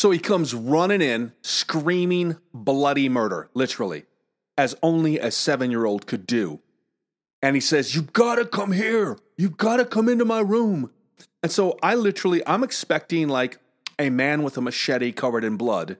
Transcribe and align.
So 0.00 0.10
he 0.10 0.18
comes 0.18 0.54
running 0.54 1.02
in, 1.02 1.34
screaming 1.42 2.38
bloody 2.54 3.10
murder, 3.10 3.50
literally, 3.52 4.04
as 4.56 4.74
only 4.82 5.18
a 5.18 5.30
seven 5.30 5.70
year 5.70 5.84
old 5.84 6.06
could 6.06 6.26
do. 6.26 6.60
And 7.42 7.54
he 7.54 7.60
says, 7.60 7.94
You 7.94 8.04
gotta 8.14 8.46
come 8.46 8.72
here. 8.72 9.18
You 9.36 9.50
gotta 9.50 9.84
come 9.84 10.08
into 10.08 10.24
my 10.24 10.40
room. 10.40 10.90
And 11.42 11.52
so 11.52 11.78
I 11.82 11.96
literally, 11.96 12.40
I'm 12.46 12.64
expecting 12.64 13.28
like 13.28 13.58
a 13.98 14.08
man 14.08 14.42
with 14.42 14.56
a 14.56 14.62
machete 14.62 15.12
covered 15.12 15.44
in 15.44 15.58
blood. 15.58 15.98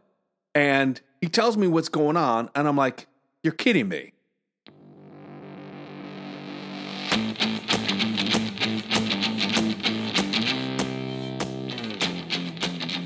And 0.55 0.98
he 1.21 1.29
tells 1.29 1.59
me 1.59 1.69
what's 1.69 1.91
going 1.91 2.17
on. 2.17 2.48
And 2.55 2.67
I'm 2.67 2.79
like, 2.79 3.07
You're 3.43 3.53
kidding 3.53 3.89
me. 3.89 4.14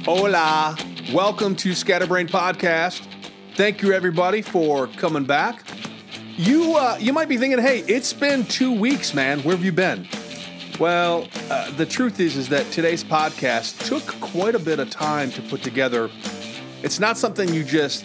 Hola. 0.05 0.77
Welcome 1.15 1.57
to 1.57 1.75
Scatterbrain 1.75 2.27
Podcast. 2.27 3.07
Thank 3.55 3.81
you 3.81 3.95
everybody 3.95 4.43
for 4.43 4.87
coming 4.87 5.25
back. 5.25 5.65
You 6.37 6.77
uh, 6.77 6.99
you 7.01 7.15
might 7.15 7.27
be 7.27 7.39
thinking, 7.39 7.59
"Hey, 7.59 7.79
it's 7.89 8.13
been 8.13 8.45
2 8.45 8.79
weeks, 8.79 9.15
man. 9.15 9.41
Where 9.41 9.57
have 9.57 9.65
you 9.65 9.73
been?" 9.73 10.07
Well, 10.79 11.27
uh, 11.49 11.71
the 11.77 11.87
truth 11.87 12.21
is 12.21 12.37
is 12.37 12.51
that 12.51 12.71
today's 12.71 13.03
podcast 13.03 13.83
took 13.87 14.05
quite 14.21 14.55
a 14.55 14.59
bit 14.59 14.79
of 14.79 14.91
time 14.91 15.31
to 15.31 15.41
put 15.41 15.63
together. 15.63 16.11
It's 16.83 17.01
not 17.01 17.17
something 17.17 17.55
you 17.55 17.65
just 17.65 18.05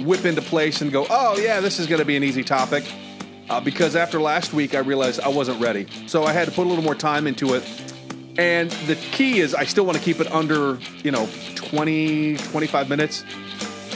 whip 0.00 0.26
into 0.26 0.42
place 0.42 0.82
and 0.82 0.92
go, 0.92 1.06
"Oh, 1.08 1.38
yeah, 1.38 1.60
this 1.60 1.78
is 1.78 1.86
going 1.86 2.00
to 2.00 2.04
be 2.04 2.16
an 2.16 2.24
easy 2.24 2.44
topic." 2.44 2.84
Uh, 3.48 3.58
because 3.58 3.96
after 3.96 4.20
last 4.20 4.52
week, 4.52 4.74
I 4.74 4.80
realized 4.80 5.20
I 5.20 5.28
wasn't 5.28 5.62
ready. 5.62 5.86
So 6.08 6.24
I 6.24 6.34
had 6.34 6.44
to 6.44 6.52
put 6.52 6.66
a 6.66 6.68
little 6.68 6.84
more 6.84 6.94
time 6.94 7.26
into 7.26 7.54
it 7.54 7.62
and 8.38 8.70
the 8.86 8.94
key 8.94 9.40
is 9.40 9.54
I 9.54 9.64
still 9.64 9.84
want 9.84 9.98
to 9.98 10.04
keep 10.04 10.20
it 10.20 10.30
under, 10.32 10.78
you 11.02 11.10
know, 11.10 11.28
20, 11.56 12.36
25 12.36 12.88
minutes. 12.88 13.24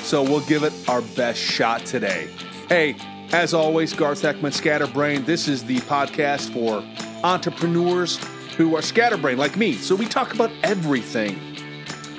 So 0.02 0.22
we'll 0.22 0.44
give 0.46 0.64
it 0.64 0.72
our 0.88 1.00
best 1.00 1.38
shot 1.38 1.86
today. 1.86 2.28
Hey, 2.68 2.96
as 3.30 3.54
always, 3.54 3.94
Garth 3.94 4.20
Heckman, 4.20 4.52
Scatterbrain. 4.52 5.24
This 5.24 5.46
is 5.46 5.64
the 5.64 5.78
podcast 5.78 6.52
for 6.52 6.84
entrepreneurs 7.24 8.18
who 8.56 8.76
are 8.76 8.82
scatterbrain 8.82 9.38
like 9.38 9.56
me. 9.56 9.74
So 9.74 9.94
we 9.94 10.06
talk 10.06 10.34
about 10.34 10.50
everything, 10.64 11.38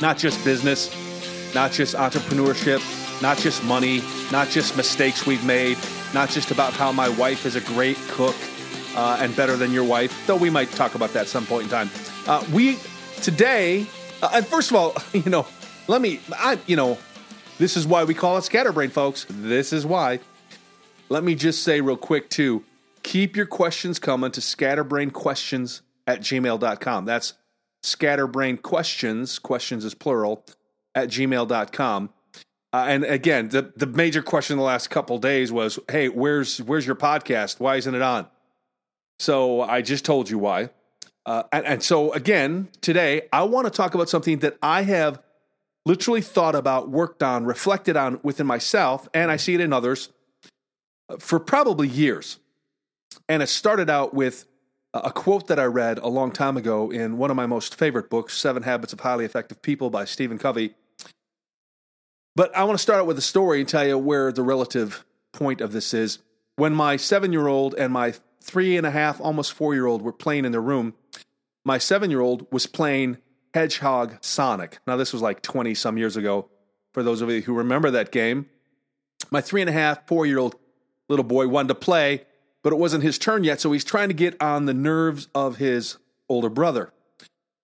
not 0.01 0.17
just 0.17 0.43
business, 0.45 0.89
not 1.53 1.71
just 1.71 1.93
entrepreneurship, 1.93 2.81
not 3.21 3.37
just 3.37 3.63
money, 3.65 4.01
not 4.31 4.47
just 4.47 4.77
mistakes 4.77 5.27
we've 5.27 5.45
made, 5.45 5.77
not 6.13 6.29
just 6.29 6.51
about 6.51 6.71
how 6.73 6.91
my 6.91 7.09
wife 7.09 7.45
is 7.45 7.55
a 7.55 7.61
great 7.61 7.97
cook 8.07 8.35
uh, 8.95 9.17
and 9.19 9.35
better 9.35 9.55
than 9.55 9.71
your 9.71 9.83
wife, 9.83 10.25
though 10.27 10.37
we 10.37 10.49
might 10.49 10.71
talk 10.71 10.95
about 10.95 11.13
that 11.13 11.27
some 11.27 11.45
point 11.45 11.65
in 11.65 11.69
time. 11.69 11.89
Uh, 12.27 12.45
we 12.53 12.77
today, 13.21 13.85
uh, 14.21 14.41
first 14.41 14.71
of 14.71 14.77
all, 14.77 14.95
you 15.13 15.29
know, 15.29 15.45
let 15.87 16.01
me, 16.01 16.19
I, 16.37 16.59
you 16.67 16.75
know, 16.75 16.97
this 17.57 17.77
is 17.77 17.85
why 17.85 18.03
we 18.03 18.13
call 18.13 18.37
it 18.37 18.43
scatterbrain, 18.43 18.89
folks. 18.89 19.25
This 19.29 19.73
is 19.73 19.85
why. 19.85 20.19
Let 21.09 21.23
me 21.23 21.35
just 21.35 21.63
say 21.63 21.81
real 21.81 21.97
quick 21.97 22.29
too. 22.29 22.63
Keep 23.03 23.35
your 23.35 23.45
questions 23.45 23.99
coming 23.99 24.31
to 24.31 24.41
scatterbrainquestions 24.41 25.81
at 26.07 26.21
gmail.com. 26.21 27.05
That's 27.05 27.33
scatterbrainquestions, 27.83 29.41
questions 29.41 29.85
is 29.85 29.93
plural, 29.93 30.45
at 30.95 31.09
gmail.com. 31.09 32.09
Uh, 32.71 32.85
and 32.87 33.03
again, 33.03 33.49
the, 33.49 33.71
the 33.75 33.85
major 33.85 34.23
question 34.23 34.57
the 34.57 34.63
last 34.63 34.89
couple 34.89 35.19
days 35.19 35.51
was, 35.51 35.77
hey, 35.91 36.09
where's 36.09 36.59
where's 36.59 36.87
your 36.87 36.95
podcast? 36.95 37.59
Why 37.59 37.75
isn't 37.75 37.93
it 37.93 38.01
on? 38.01 38.27
So 39.19 39.61
I 39.61 39.81
just 39.81 40.05
told 40.05 40.29
you 40.29 40.37
why. 40.37 40.69
Uh, 41.25 41.43
and, 41.51 41.65
and 41.65 41.83
so, 41.83 42.11
again, 42.13 42.67
today, 42.81 43.27
I 43.31 43.43
want 43.43 43.65
to 43.65 43.71
talk 43.71 43.95
about 43.95 44.09
something 44.09 44.39
that 44.39 44.57
I 44.61 44.81
have 44.83 45.21
literally 45.85 46.21
thought 46.21 46.55
about, 46.55 46.89
worked 46.89 47.23
on, 47.23 47.45
reflected 47.45 47.95
on 47.95 48.19
within 48.23 48.47
myself, 48.47 49.07
and 49.13 49.31
I 49.31 49.37
see 49.37 49.53
it 49.53 49.61
in 49.61 49.71
others 49.71 50.09
uh, 51.09 51.17
for 51.17 51.39
probably 51.39 51.87
years. 51.87 52.39
And 53.29 53.41
it 53.41 53.47
started 53.47 53.89
out 53.89 54.13
with 54.13 54.45
a 54.93 55.11
quote 55.11 55.47
that 55.47 55.59
I 55.59 55.65
read 55.65 55.97
a 55.97 56.07
long 56.07 56.31
time 56.31 56.55
ago 56.55 56.91
in 56.91 57.17
one 57.17 57.31
of 57.31 57.35
my 57.35 57.45
most 57.45 57.75
favorite 57.75 58.09
books, 58.09 58.37
Seven 58.37 58.63
Habits 58.63 58.93
of 58.93 58.99
Highly 58.99 59.25
Effective 59.25 59.61
People 59.61 59.89
by 59.89 60.05
Stephen 60.05 60.37
Covey. 60.37 60.75
But 62.35 62.55
I 62.55 62.63
want 62.63 62.77
to 62.77 62.81
start 62.81 62.99
out 62.99 63.07
with 63.07 63.17
a 63.17 63.21
story 63.21 63.59
and 63.59 63.69
tell 63.69 63.85
you 63.85 63.97
where 63.97 64.31
the 64.31 64.43
relative 64.43 65.03
point 65.31 65.61
of 65.61 65.71
this 65.71 65.93
is. 65.93 66.19
When 66.55 66.75
my 66.75 66.97
seven 66.97 67.33
year 67.33 67.47
old 67.47 67.73
and 67.75 67.91
my 67.91 68.13
three 68.43 68.77
and 68.77 68.85
a 68.85 68.91
half, 68.91 69.21
almost 69.21 69.53
four 69.53 69.73
year 69.73 69.85
old 69.85 70.01
were 70.01 70.13
playing 70.13 70.45
in 70.45 70.51
their 70.51 70.61
room, 70.61 70.93
my 71.65 71.77
seven 71.77 72.11
year 72.11 72.21
old 72.21 72.45
was 72.51 72.67
playing 72.67 73.17
Hedgehog 73.53 74.17
Sonic. 74.21 74.79
Now, 74.85 74.97
this 74.97 75.13
was 75.13 75.21
like 75.21 75.41
20 75.41 75.73
some 75.75 75.97
years 75.97 76.17
ago. 76.17 76.49
For 76.93 77.01
those 77.01 77.21
of 77.21 77.29
you 77.31 77.41
who 77.41 77.53
remember 77.55 77.89
that 77.91 78.11
game, 78.11 78.47
my 79.31 79.41
three 79.41 79.61
and 79.61 79.69
a 79.69 79.73
half, 79.73 80.05
four 80.07 80.25
year 80.25 80.37
old 80.37 80.55
little 81.09 81.23
boy 81.23 81.47
wanted 81.47 81.69
to 81.69 81.75
play, 81.75 82.25
but 82.63 82.73
it 82.73 82.77
wasn't 82.77 83.03
his 83.03 83.17
turn 83.17 83.43
yet. 83.43 83.59
So 83.59 83.71
he's 83.71 83.83
trying 83.83 84.09
to 84.09 84.13
get 84.13 84.39
on 84.41 84.65
the 84.65 84.73
nerves 84.73 85.27
of 85.33 85.57
his 85.57 85.97
older 86.29 86.49
brother, 86.49 86.91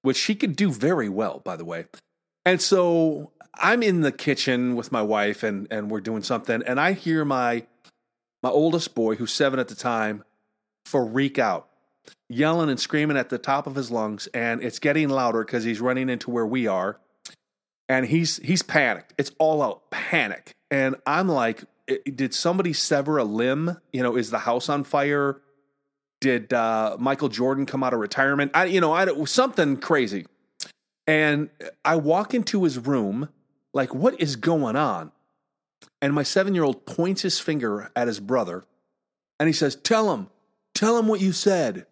which 0.02 0.22
he 0.22 0.36
could 0.36 0.56
do 0.56 0.72
very 0.72 1.10
well, 1.10 1.42
by 1.44 1.56
the 1.56 1.66
way. 1.66 1.86
And 2.46 2.62
so 2.62 3.32
I'm 3.56 3.84
in 3.84 4.02
the 4.02 4.12
kitchen 4.12 4.76
with 4.76 4.92
my 4.92 5.02
wife 5.02 5.44
and, 5.44 5.68
and 5.70 5.92
we're 5.92 6.02
doing 6.02 6.24
something. 6.24 6.64
And 6.66 6.80
I 6.80 6.94
hear 6.94 7.24
my, 7.24 7.68
my 8.42 8.50
oldest 8.50 8.96
boy, 8.96 9.16
who's 9.16 9.32
seven 9.32 9.60
at 9.60 9.68
the 9.68 9.76
time, 9.76 10.24
freak 10.86 11.40
out 11.40 11.70
yelling 12.30 12.70
and 12.70 12.80
screaming 12.80 13.18
at 13.18 13.30
the 13.30 13.38
top 13.38 13.68
of 13.68 13.76
his 13.76 13.92
lungs, 13.92 14.28
and 14.28 14.64
it's 14.64 14.80
getting 14.80 15.10
louder 15.10 15.44
because 15.44 15.64
he's 15.64 15.82
running 15.82 16.10
into 16.10 16.30
where 16.30 16.46
we 16.46 16.68
are, 16.68 17.00
and 17.88 18.06
he's 18.06 18.38
he's 18.38 18.62
panicked. 18.62 19.14
It's 19.18 19.32
all 19.40 19.62
out 19.62 19.90
panic, 19.92 20.54
and 20.72 20.96
I'm 21.06 21.28
like, 21.28 21.64
did 22.06 22.34
somebody 22.34 22.74
sever 22.74 23.18
a 23.18 23.24
limb? 23.24 23.78
You 23.92 24.04
know, 24.04 24.16
is 24.16 24.32
the 24.32 24.40
house 24.40 24.70
on 24.70 24.84
fire? 24.84 25.42
Did 26.22 26.54
uh, 26.54 26.98
Michael 27.00 27.30
Jordan 27.30 27.66
come 27.66 27.84
out 27.84 27.94
of 27.94 28.00
retirement? 28.00 28.52
I, 28.54 28.66
you 28.66 28.82
know, 28.82 28.94
I 28.94 29.08
something 29.26 29.78
crazy, 29.78 30.28
and 31.08 31.50
I 31.84 31.96
walk 31.96 32.34
into 32.34 32.64
his 32.64 32.78
room, 32.78 33.30
like, 33.74 33.94
what 33.94 34.20
is 34.20 34.36
going 34.36 34.76
on? 34.76 35.12
And 36.02 36.14
my 36.14 36.24
seven 36.24 36.56
year 36.56 36.64
old 36.64 36.86
points 36.86 37.24
his 37.24 37.40
finger 37.40 37.92
at 37.96 38.08
his 38.08 38.20
brother, 38.20 38.66
and 39.40 39.48
he 39.48 39.54
says, 39.54 39.76
"Tell 39.76 40.14
him." 40.14 40.30
Tell 40.80 40.98
him 40.98 41.10
what 41.10 41.20
you 41.20 41.34
said 41.34 41.88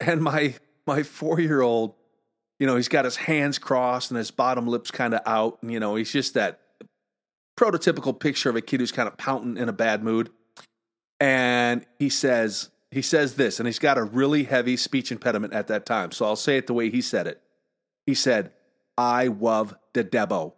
and 0.00 0.22
my 0.22 0.54
my 0.86 1.02
four 1.02 1.38
year 1.40 1.60
old, 1.60 1.92
you 2.58 2.66
know, 2.66 2.74
he's 2.74 2.88
got 2.88 3.04
his 3.04 3.16
hands 3.16 3.58
crossed 3.58 4.10
and 4.10 4.16
his 4.16 4.30
bottom 4.30 4.66
lips 4.66 4.90
kind 4.90 5.12
of 5.12 5.20
out, 5.26 5.58
and 5.60 5.70
you 5.70 5.78
know, 5.78 5.94
he's 5.94 6.10
just 6.10 6.32
that 6.32 6.58
prototypical 7.58 8.18
picture 8.18 8.48
of 8.48 8.56
a 8.56 8.62
kid 8.62 8.80
who's 8.80 8.92
kind 8.92 9.06
of 9.08 9.18
pouting 9.18 9.58
in 9.58 9.68
a 9.68 9.74
bad 9.74 10.02
mood. 10.02 10.30
And 11.20 11.84
he 11.98 12.08
says, 12.08 12.70
he 12.90 13.02
says 13.02 13.34
this, 13.34 13.60
and 13.60 13.66
he's 13.66 13.78
got 13.78 13.98
a 13.98 14.04
really 14.04 14.44
heavy 14.44 14.78
speech 14.78 15.12
impediment 15.12 15.52
at 15.52 15.66
that 15.66 15.84
time. 15.84 16.10
So 16.10 16.24
I'll 16.24 16.34
say 16.34 16.56
it 16.56 16.66
the 16.66 16.72
way 16.72 16.88
he 16.88 17.02
said 17.02 17.26
it. 17.26 17.42
He 18.06 18.14
said, 18.14 18.52
I 18.96 19.26
love 19.26 19.74
the 19.92 20.02
Debo. 20.02 20.54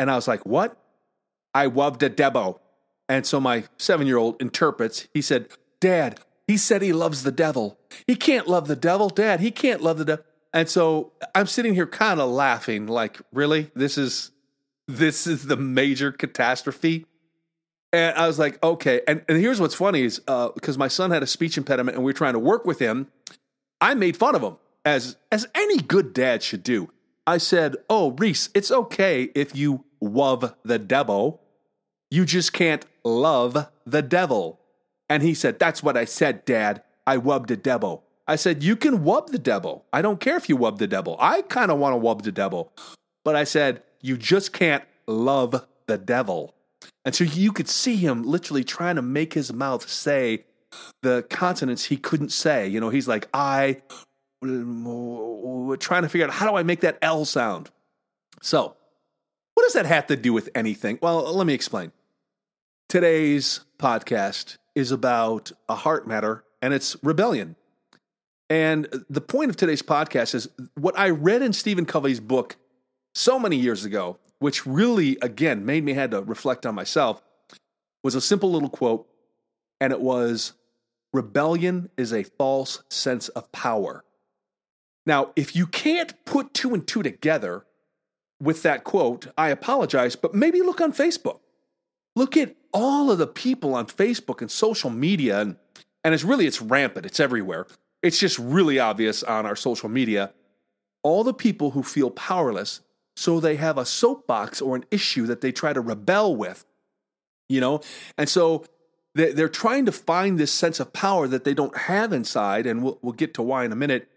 And 0.00 0.10
I 0.10 0.16
was 0.16 0.26
like, 0.26 0.44
what? 0.44 0.76
I 1.54 1.66
love 1.66 2.00
the 2.00 2.10
Debo. 2.10 2.58
And 3.08 3.24
so 3.24 3.38
my 3.38 3.62
seven 3.78 4.08
year 4.08 4.18
old 4.18 4.42
interprets, 4.42 5.06
he 5.14 5.22
said, 5.22 5.50
Dad, 5.78 6.18
he 6.46 6.56
said 6.56 6.82
he 6.82 6.92
loves 6.92 7.22
the 7.22 7.32
devil. 7.32 7.78
He 8.06 8.16
can't 8.16 8.48
love 8.48 8.68
the 8.68 8.76
devil, 8.76 9.08
Dad. 9.08 9.40
He 9.40 9.50
can't 9.50 9.82
love 9.82 9.98
the 9.98 10.04
devil. 10.04 10.24
And 10.52 10.68
so 10.68 11.12
I'm 11.34 11.46
sitting 11.46 11.74
here 11.74 11.86
kind 11.86 12.20
of 12.20 12.30
laughing, 12.30 12.86
like, 12.86 13.20
really? 13.32 13.70
This 13.74 13.96
is 13.96 14.30
this 14.88 15.26
is 15.26 15.46
the 15.46 15.56
major 15.56 16.12
catastrophe. 16.12 17.06
And 17.92 18.16
I 18.16 18.26
was 18.26 18.38
like, 18.38 18.62
okay. 18.62 19.02
And, 19.06 19.24
and 19.28 19.38
here's 19.38 19.60
what's 19.60 19.74
funny 19.74 20.02
is 20.02 20.18
because 20.18 20.76
uh, 20.76 20.78
my 20.78 20.88
son 20.88 21.10
had 21.10 21.22
a 21.22 21.26
speech 21.26 21.56
impediment 21.56 21.96
and 21.96 22.04
we 22.04 22.10
were 22.10 22.16
trying 22.16 22.32
to 22.32 22.38
work 22.38 22.64
with 22.64 22.78
him, 22.78 23.08
I 23.80 23.94
made 23.94 24.16
fun 24.16 24.34
of 24.34 24.42
him 24.42 24.56
as 24.84 25.16
as 25.30 25.46
any 25.54 25.78
good 25.78 26.12
dad 26.12 26.42
should 26.42 26.62
do. 26.62 26.90
I 27.26 27.38
said, 27.38 27.76
"Oh, 27.88 28.12
Reese, 28.12 28.48
it's 28.54 28.70
okay 28.70 29.30
if 29.34 29.54
you 29.54 29.84
love 30.00 30.54
the 30.64 30.78
devil. 30.78 31.40
You 32.10 32.24
just 32.24 32.52
can't 32.52 32.84
love 33.04 33.68
the 33.86 34.02
devil." 34.02 34.58
And 35.12 35.22
he 35.22 35.34
said, 35.34 35.58
That's 35.58 35.82
what 35.82 35.94
I 35.94 36.06
said, 36.06 36.46
Dad. 36.46 36.82
I 37.06 37.18
wubbed 37.18 37.48
the 37.48 37.56
devil. 37.56 38.02
I 38.26 38.36
said, 38.36 38.62
You 38.62 38.76
can 38.76 39.00
wub 39.00 39.26
the 39.26 39.38
devil. 39.38 39.84
I 39.92 40.00
don't 40.00 40.20
care 40.20 40.38
if 40.38 40.48
you 40.48 40.56
wub 40.56 40.78
the 40.78 40.86
devil. 40.86 41.16
I 41.20 41.42
kind 41.42 41.70
of 41.70 41.78
want 41.78 41.94
to 41.94 42.00
wub 42.00 42.22
the 42.22 42.32
devil. 42.32 42.72
But 43.22 43.36
I 43.36 43.44
said, 43.44 43.82
You 44.00 44.16
just 44.16 44.54
can't 44.54 44.84
love 45.06 45.66
the 45.86 45.98
devil. 45.98 46.54
And 47.04 47.14
so 47.14 47.24
you 47.24 47.52
could 47.52 47.68
see 47.68 47.96
him 47.96 48.22
literally 48.22 48.64
trying 48.64 48.96
to 48.96 49.02
make 49.02 49.34
his 49.34 49.52
mouth 49.52 49.86
say 49.86 50.46
the 51.02 51.26
consonants 51.28 51.84
he 51.84 51.98
couldn't 51.98 52.32
say. 52.32 52.66
You 52.66 52.80
know, 52.80 52.88
he's 52.88 53.06
like, 53.06 53.28
I, 53.34 53.82
trying 54.42 56.04
to 56.04 56.08
figure 56.08 56.26
out 56.26 56.32
how 56.32 56.50
do 56.50 56.56
I 56.56 56.62
make 56.62 56.80
that 56.80 56.96
L 57.02 57.26
sound. 57.26 57.70
So, 58.40 58.76
what 59.52 59.64
does 59.64 59.74
that 59.74 59.84
have 59.84 60.06
to 60.06 60.16
do 60.16 60.32
with 60.32 60.48
anything? 60.54 60.98
Well, 61.02 61.34
let 61.34 61.46
me 61.46 61.52
explain. 61.52 61.92
Today's 62.88 63.60
podcast 63.78 64.56
is 64.74 64.90
about 64.90 65.52
a 65.68 65.74
heart 65.74 66.06
matter 66.06 66.44
and 66.60 66.72
it's 66.72 66.96
rebellion. 67.02 67.56
And 68.48 68.86
the 69.08 69.20
point 69.20 69.50
of 69.50 69.56
today's 69.56 69.82
podcast 69.82 70.34
is 70.34 70.48
what 70.74 70.98
I 70.98 71.10
read 71.10 71.42
in 71.42 71.52
Stephen 71.52 71.86
Covey's 71.86 72.20
book, 72.20 72.56
so 73.14 73.38
many 73.38 73.56
years 73.56 73.84
ago, 73.84 74.18
which 74.38 74.66
really, 74.66 75.18
again, 75.22 75.64
made 75.64 75.84
me 75.84 75.94
had 75.94 76.10
to 76.10 76.22
reflect 76.22 76.66
on 76.66 76.74
myself, 76.74 77.22
was 78.02 78.14
a 78.14 78.20
simple 78.20 78.50
little 78.50 78.68
quote, 78.68 79.06
and 79.80 79.92
it 79.92 80.00
was 80.00 80.52
Rebellion 81.12 81.90
is 81.96 82.12
a 82.12 82.22
false 82.22 82.82
sense 82.90 83.28
of 83.30 83.50
power. 83.52 84.04
Now, 85.04 85.32
if 85.36 85.54
you 85.54 85.66
can't 85.66 86.12
put 86.24 86.54
two 86.54 86.74
and 86.74 86.86
two 86.86 87.02
together 87.02 87.64
with 88.40 88.62
that 88.62 88.84
quote, 88.84 89.26
I 89.36 89.50
apologize, 89.50 90.16
but 90.16 90.34
maybe 90.34 90.62
look 90.62 90.80
on 90.80 90.92
Facebook. 90.92 91.40
Look 92.14 92.36
at 92.36 92.54
all 92.72 93.10
of 93.10 93.18
the 93.18 93.26
people 93.26 93.74
on 93.74 93.86
Facebook 93.86 94.40
and 94.40 94.50
social 94.50 94.90
media, 94.90 95.40
and, 95.40 95.56
and 96.04 96.14
it's 96.14 96.24
really, 96.24 96.46
it's 96.46 96.60
rampant, 96.60 97.06
it's 97.06 97.20
everywhere. 97.20 97.66
It's 98.02 98.18
just 98.18 98.38
really 98.38 98.78
obvious 98.78 99.22
on 99.22 99.46
our 99.46 99.56
social 99.56 99.88
media. 99.88 100.32
All 101.02 101.24
the 101.24 101.34
people 101.34 101.70
who 101.70 101.82
feel 101.82 102.10
powerless, 102.10 102.80
so 103.16 103.40
they 103.40 103.56
have 103.56 103.78
a 103.78 103.84
soapbox 103.84 104.60
or 104.60 104.76
an 104.76 104.84
issue 104.90 105.26
that 105.26 105.40
they 105.40 105.52
try 105.52 105.72
to 105.72 105.80
rebel 105.80 106.34
with, 106.34 106.64
you 107.48 107.60
know? 107.60 107.80
And 108.16 108.28
so 108.28 108.64
they're 109.14 109.48
trying 109.48 109.86
to 109.86 109.92
find 109.92 110.38
this 110.38 110.52
sense 110.52 110.80
of 110.80 110.92
power 110.92 111.28
that 111.28 111.44
they 111.44 111.54
don't 111.54 111.76
have 111.76 112.12
inside, 112.12 112.66
and 112.66 112.82
we'll, 112.82 112.98
we'll 113.02 113.12
get 113.12 113.34
to 113.34 113.42
why 113.42 113.64
in 113.64 113.72
a 113.72 113.76
minute. 113.76 114.08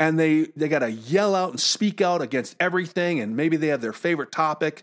And 0.00 0.18
they, 0.18 0.44
they 0.56 0.68
got 0.68 0.80
to 0.80 0.90
yell 0.90 1.34
out 1.34 1.50
and 1.50 1.60
speak 1.60 2.00
out 2.00 2.22
against 2.22 2.56
everything, 2.58 3.20
and 3.20 3.36
maybe 3.36 3.56
they 3.56 3.68
have 3.68 3.82
their 3.82 3.92
favorite 3.92 4.32
topic. 4.32 4.82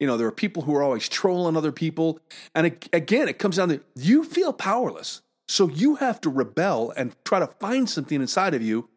You 0.00 0.06
know, 0.06 0.16
there 0.16 0.26
are 0.26 0.32
people 0.32 0.62
who 0.62 0.74
are 0.74 0.82
always 0.82 1.08
trolling 1.08 1.56
other 1.56 1.72
people. 1.72 2.20
And 2.54 2.66
it, 2.66 2.88
again, 2.92 3.28
it 3.28 3.38
comes 3.38 3.56
down 3.56 3.70
to 3.70 3.80
you 3.94 4.24
feel 4.24 4.52
powerless. 4.52 5.22
So 5.48 5.68
you 5.68 5.96
have 5.96 6.20
to 6.22 6.30
rebel 6.30 6.92
and 6.96 7.14
try 7.24 7.38
to 7.38 7.46
find 7.46 7.88
something 7.88 8.20
inside 8.20 8.54
of 8.54 8.62
you 8.62 8.88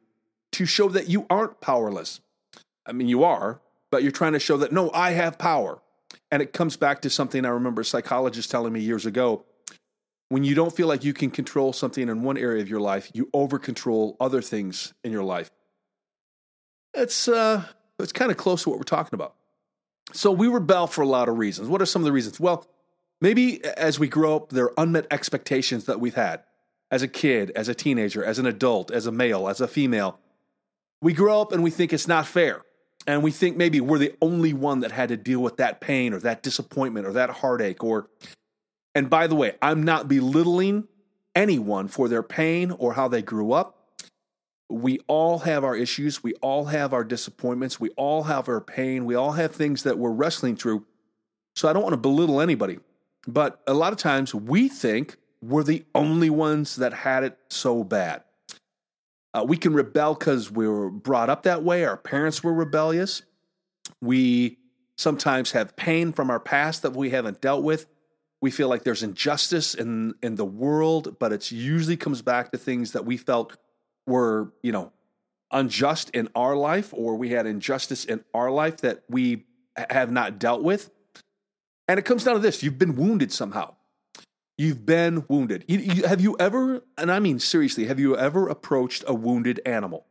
to 0.54 0.66
show 0.66 0.90
that 0.90 1.08
you 1.08 1.26
aren't 1.30 1.62
powerless. 1.62 2.22
I 2.86 2.92
mean, 2.92 3.08
you 3.08 3.24
are, 3.24 3.62
but 3.92 4.02
you're 4.02 4.12
trying 4.12 4.34
to 4.34 4.40
show 4.40 4.58
that, 4.58 4.72
no, 4.72 4.90
I 4.92 5.12
have 5.12 5.38
power. 5.38 5.80
And 6.32 6.42
it 6.42 6.54
comes 6.54 6.76
back 6.76 7.02
to 7.04 7.10
something 7.10 7.46
I 7.46 7.50
remember 7.50 7.82
a 7.82 7.86
psychologist 7.86 8.50
telling 8.50 8.74
me 8.74 8.80
years 8.80 9.06
ago 9.06 9.46
when 10.30 10.44
you 10.44 10.56
don't 10.56 10.76
feel 10.76 10.88
like 10.88 11.04
you 11.04 11.14
can 11.14 11.32
control 11.32 11.74
something 11.74 12.08
in 12.08 12.22
one 12.24 12.38
area 12.38 12.62
of 12.62 12.70
your 12.70 12.80
life, 12.80 13.12
you 13.14 13.30
over 13.34 13.60
control 13.60 14.16
other 14.20 14.42
things 14.42 14.94
in 15.04 15.12
your 15.12 15.24
life. 15.24 15.52
It's 16.94 17.28
uh, 17.28 17.64
it's 18.00 18.12
kind 18.12 18.32
of 18.32 18.38
close 18.38 18.64
to 18.64 18.70
what 18.70 18.80
we're 18.80 18.84
talking 18.84 19.16
about. 19.16 19.36
So 20.12 20.32
we 20.32 20.48
rebel 20.48 20.88
for 20.88 21.02
a 21.02 21.08
lot 21.08 21.30
of 21.30 21.38
reasons. 21.38 21.68
What 21.68 21.82
are 21.82 21.86
some 21.86 22.02
of 22.02 22.06
the 22.06 22.12
reasons? 22.12 22.40
Well, 22.40 22.66
maybe 23.22 23.64
as 23.64 24.00
we 24.00 24.08
grow 24.08 24.36
up, 24.36 24.50
there 24.50 24.66
are 24.66 24.74
unmet 24.78 25.08
expectations 25.12 25.86
that 25.86 26.00
we've 26.00 26.16
had 26.16 26.44
as 26.92 27.04
a 27.04 27.08
kid, 27.08 27.52
as 27.56 27.68
a 27.68 27.76
teenager, 27.76 28.24
as 28.24 28.40
an 28.40 28.46
adult, 28.46 28.92
as 28.92 29.06
a 29.06 29.12
male, 29.12 29.48
as 29.48 29.62
a 29.62 29.68
female. 29.68 30.20
We 31.02 31.14
grow 31.14 31.42
up 31.42 31.52
and 31.52 31.64
we 31.64 31.70
think 31.70 31.94
it's 31.94 32.08
not 32.08 32.26
fair. 32.26 32.64
And 33.08 33.24
we 33.24 33.32
think 33.32 33.56
maybe 33.56 33.80
we're 33.80 33.98
the 33.98 34.16
only 34.22 34.54
one 34.54 34.82
that 34.82 34.92
had 34.92 35.10
to 35.10 35.18
deal 35.18 35.40
with 35.40 35.58
that 35.58 35.80
pain 35.80 36.14
or 36.14 36.20
that 36.20 36.44
disappointment 36.44 37.08
or 37.08 37.14
that 37.14 37.30
heartache 37.30 37.84
or 37.84 38.10
and 38.96 39.10
by 39.10 39.28
the 39.28 39.36
way, 39.36 39.56
I'm 39.62 39.84
not 39.84 40.08
belittling 40.08 40.88
anyone 41.36 41.88
for 41.88 42.10
their 42.10 42.24
pain 42.24 42.72
or 42.72 42.94
how 42.94 43.08
they 43.08 43.22
grew 43.22 43.52
up. 43.54 43.79
We 44.70 45.00
all 45.08 45.40
have 45.40 45.64
our 45.64 45.76
issues. 45.76 46.24
We 46.24 46.34
all 46.36 46.66
have 46.66 46.94
our 46.94 47.04
disappointments. 47.04 47.80
We 47.80 47.90
all 47.92 48.24
have 48.24 48.48
our 48.48 48.62
pain. 48.62 49.06
We 49.06 49.16
all 49.16 49.32
have 49.32 49.54
things 49.54 49.84
that 49.84 49.98
we're 49.98 50.12
wrestling 50.12 50.56
through. 50.56 50.86
So 51.56 51.68
I 51.68 51.74
don't 51.74 51.84
want 51.84 51.94
to 51.94 51.98
belittle 51.98 52.40
anybody. 52.40 52.80
But 53.28 53.62
a 53.68 53.74
lot 53.74 53.94
of 53.94 54.00
times 54.00 54.34
we 54.34 54.70
think 54.70 55.18
we're 55.42 55.64
the 55.64 55.86
only 55.96 56.30
ones 56.30 56.76
that 56.78 56.94
had 56.94 57.24
it 57.24 57.38
so 57.50 57.84
bad. 57.84 58.24
Uh, 59.34 59.46
we 59.48 59.58
can 59.58 59.74
rebel 59.74 60.14
because 60.14 60.52
we 60.52 60.68
were 60.68 60.90
brought 60.90 61.30
up 61.30 61.44
that 61.44 61.64
way. 61.64 61.86
Our 61.86 61.98
parents 61.98 62.44
were 62.44 62.54
rebellious. 62.54 63.24
We 64.02 64.58
sometimes 64.98 65.52
have 65.52 65.76
pain 65.76 66.12
from 66.12 66.30
our 66.30 66.40
past 66.40 66.82
that 66.84 66.96
we 66.96 67.10
haven't 67.10 67.42
dealt 67.42 67.64
with 67.64 67.88
we 68.42 68.52
feel 68.52 68.70
like 68.70 68.84
there's 68.84 69.04
injustice 69.04 69.74
in 69.74 70.16
in 70.24 70.36
the 70.36 70.46
world, 70.46 71.18
but 71.20 71.34
it 71.34 71.52
usually 71.52 71.98
comes 71.98 72.22
back 72.22 72.52
to 72.52 72.58
things 72.58 72.94
that 72.94 73.06
we 73.06 73.18
felt 73.18 73.58
were, 74.10 74.52
you 74.62 74.72
know, 74.72 74.92
unjust 75.52 76.10
in 76.12 76.30
our 76.36 76.56
life 76.56 76.94
or 76.94 77.16
we 77.16 77.30
had 77.30 77.46
injustice 77.46 78.06
in 78.06 78.24
our 78.34 78.52
life 78.52 78.78
that 78.78 79.04
we 79.10 79.46
have 79.90 80.12
not 80.12 80.40
dealt 80.40 80.62
with. 80.62 80.90
And 81.88 81.98
it 81.98 82.04
comes 82.04 82.24
down 82.24 82.36
to 82.36 82.40
this, 82.40 82.62
you've 82.62 82.78
been 82.78 82.96
wounded 82.96 83.32
somehow. 83.32 83.76
You've 84.58 84.86
been 84.86 85.26
wounded. 85.30 85.64
You, 85.68 85.80
you, 85.80 86.04
have 86.04 86.20
you 86.20 86.36
ever, 86.38 86.84
and 86.98 87.12
I 87.12 87.20
mean 87.20 87.40
seriously, 87.40 87.86
have 87.86 88.00
you 88.00 88.18
ever 88.18 88.50
approached 88.50 89.06
a 89.08 89.14
wounded 89.14 89.62
animal? 89.66 90.06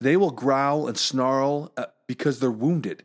They 0.00 0.16
will 0.16 0.30
growl 0.30 0.86
and 0.86 0.96
snarl 0.96 1.72
uh, 1.76 1.86
because 2.06 2.40
they're 2.40 2.50
wounded 2.50 3.02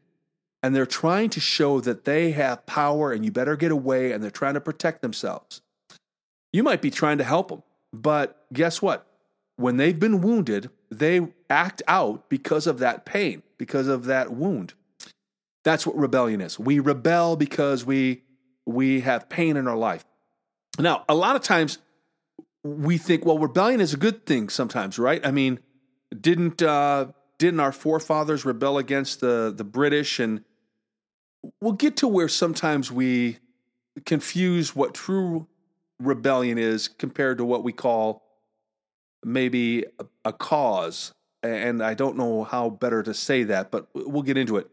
and 0.63 0.75
they're 0.75 0.86
trying 0.86 1.30
to 1.31 1.40
show 1.40 1.80
that 1.81 2.06
they 2.06 2.31
have 2.31 2.66
power 2.66 3.12
and 3.12 3.25
you 3.25 3.31
better 3.31 3.56
get 3.56 3.72
away 3.72 4.12
and 4.12 4.24
they're 4.24 4.31
trying 4.31 4.54
to 4.54 4.62
protect 4.62 5.01
themselves. 5.01 5.62
You 6.54 6.63
might 6.63 6.81
be 6.81 6.90
trying 6.90 7.18
to 7.18 7.24
help 7.24 7.50
them, 7.50 7.63
but 7.92 8.46
guess 8.54 8.81
what? 8.81 9.06
When 9.57 9.78
they've 9.78 10.00
been 10.00 10.22
wounded, 10.22 10.69
they 10.92 11.28
act 11.50 11.81
out 11.88 12.30
because 12.30 12.68
of 12.68 12.80
that 12.80 13.06
pain, 13.06 13.44
because 13.57 13.88
of 13.88 14.06
that 14.06 14.31
wound. 14.31 14.74
That's 15.63 15.88
what 15.88 15.98
rebellion 15.98 16.42
is. 16.42 16.60
We 16.60 16.80
rebel 16.80 17.36
because 17.36 17.86
we 17.86 18.24
we 18.66 19.02
have 19.02 19.30
pain 19.30 19.57
in 19.57 19.68
our 19.68 19.78
life. 19.78 20.04
Now, 20.80 21.06
a 21.07 21.16
lot 21.16 21.36
of 21.36 21.42
times 21.42 21.78
we 22.63 22.98
think, 22.98 23.25
well, 23.25 23.38
rebellion 23.38 23.80
is 23.80 23.94
a 23.94 23.98
good 23.98 24.25
thing 24.25 24.50
sometimes, 24.50 24.98
right? 25.00 25.25
I 25.25 25.31
mean, 25.31 25.60
didn't 26.19 26.62
uh, 26.62 27.08
didn't 27.38 27.60
our 27.60 27.72
forefathers 27.72 28.46
rebel 28.46 28.78
against 28.78 29.22
the 29.22 29.54
the 29.56 29.63
British 29.63 30.19
and 30.19 30.44
we'll 31.62 31.74
get 31.74 31.98
to 31.98 32.08
where 32.08 32.28
sometimes 32.28 32.92
we 32.92 33.38
confuse 34.06 34.75
what 34.75 34.94
true 34.94 35.48
rebellion 36.00 36.58
is 36.58 36.88
compared 36.88 37.38
to 37.38 37.46
what 37.46 37.63
we 37.63 37.72
call 37.72 38.25
maybe 39.25 39.83
a, 40.24 40.31
cause. 40.31 41.12
And 41.44 41.83
I 41.83 41.95
don't 41.95 42.16
know 42.16 42.44
how 42.44 42.69
better 42.69 43.04
to 43.04 43.13
say 43.13 43.44
that, 43.44 43.72
but 43.72 43.88
we'll 43.94 44.24
get 44.24 44.38
into 44.38 44.57
it. 44.57 44.69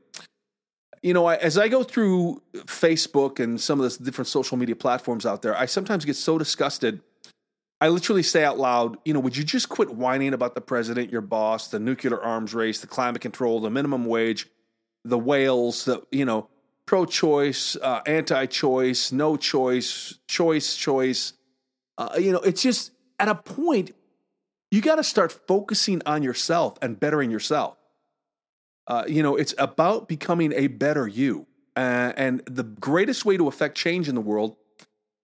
You 1.03 1.15
know, 1.15 1.27
as 1.29 1.59
I 1.59 1.69
go 1.69 1.83
through 1.83 2.43
Facebook 2.55 3.41
and 3.41 3.61
some 3.61 3.81
of 3.81 3.99
the 3.99 4.05
different 4.05 4.29
social 4.29 4.57
media 4.57 4.77
platforms 4.77 5.27
out 5.27 5.43
there, 5.43 5.57
I 5.57 5.67
sometimes 5.67 6.05
get 6.05 6.15
so 6.15 6.39
disgusted. 6.39 7.01
I 7.81 7.89
literally 7.89 8.23
say 8.23 8.45
out 8.45 8.59
loud, 8.59 8.97
you 9.05 9.13
know, 9.13 9.19
would 9.19 9.37
you 9.37 9.43
just 9.43 9.69
quit 9.69 9.91
whining 9.91 10.33
about 10.33 10.55
the 10.55 10.61
president, 10.61 11.11
your 11.11 11.21
boss, 11.21 11.69
the 11.69 11.81
nuclear 11.81 12.23
arms 12.23 12.55
race, 12.55 12.81
the 12.81 12.87
climate 12.87 13.21
control, 13.21 13.59
the 13.59 13.71
minimum 13.71 14.05
wage, 14.05 14.47
the 15.05 15.19
whales, 15.19 15.85
the, 15.87 16.01
you 16.13 16.25
know, 16.25 16.49
pro 16.87 17.05
choice, 17.05 17.77
uh, 17.83 18.03
anti 18.07 18.47
choice, 18.47 19.11
no 19.11 19.37
choice, 19.37 20.19
choice, 20.29 20.77
choice. 20.77 21.33
Uh, 21.99 22.17
you 22.19 22.31
know, 22.31 22.41
it's 22.41 22.63
just 22.63 22.93
at 23.19 23.29
a 23.29 23.35
point, 23.35 23.93
you 24.73 24.81
got 24.81 24.97
to 24.97 25.05
start 25.05 25.31
focusing 25.47 26.01
on 26.07 26.23
yourself 26.23 26.79
and 26.81 26.99
bettering 26.99 27.31
yourself. 27.31 27.77
Uh, 28.87 29.05
you 29.07 29.23
know, 29.23 29.37
it's 29.37 29.55
about 29.59 30.09
becoming 30.09 30.53
a 30.55 30.67
better 30.67 31.07
you. 31.07 31.47
Uh, 31.77 32.13
and 32.17 32.43
the 32.47 32.65
greatest 32.65 33.27
way 33.27 33.37
to 33.37 33.49
affect 33.49 33.77
change 33.77 34.09
in 34.09 34.15
the 34.15 34.21
world 34.21 34.57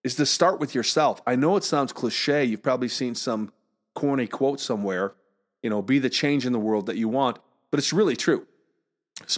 is 0.05 0.14
to 0.17 0.26
start 0.26 0.61
with 0.61 0.75
yourself. 0.75 1.23
I 1.26 1.35
know 1.35 1.57
it 1.57 1.64
sounds 1.64 1.95
cliche. 1.95 2.45
You've 2.45 2.62
probably 2.62 2.88
seen 2.88 3.14
some 3.14 3.50
corny 3.95 4.26
quote 4.26 4.61
somewhere, 4.61 5.14
you 5.62 5.71
know, 5.71 5.81
be 5.81 5.99
the 5.99 6.11
change 6.11 6.45
in 6.45 6.52
the 6.52 6.59
world 6.59 6.85
that 6.87 6.99
you 6.99 7.09
want, 7.09 7.38
but 7.71 7.78
it's 7.78 7.93
really 7.93 8.17
true. 8.17 8.47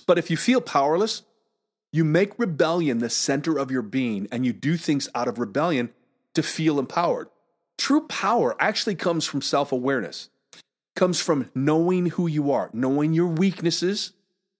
But 0.08 0.18
if 0.18 0.28
you 0.28 0.36
feel 0.36 0.60
powerless, 0.60 1.22
you 1.92 2.04
make 2.04 2.36
rebellion 2.36 2.98
the 2.98 3.10
center 3.10 3.56
of 3.56 3.70
your 3.70 3.82
being 3.82 4.26
and 4.32 4.44
you 4.44 4.52
do 4.52 4.76
things 4.76 5.08
out 5.14 5.28
of 5.28 5.38
rebellion 5.38 5.90
to 6.34 6.42
feel 6.42 6.80
empowered. 6.80 7.28
True 7.80 8.06
power 8.08 8.54
actually 8.60 8.94
comes 8.94 9.24
from 9.24 9.40
self 9.40 9.72
awareness, 9.72 10.28
comes 10.94 11.18
from 11.18 11.50
knowing 11.54 12.06
who 12.10 12.26
you 12.26 12.52
are, 12.52 12.68
knowing 12.74 13.14
your 13.14 13.28
weaknesses, 13.28 14.12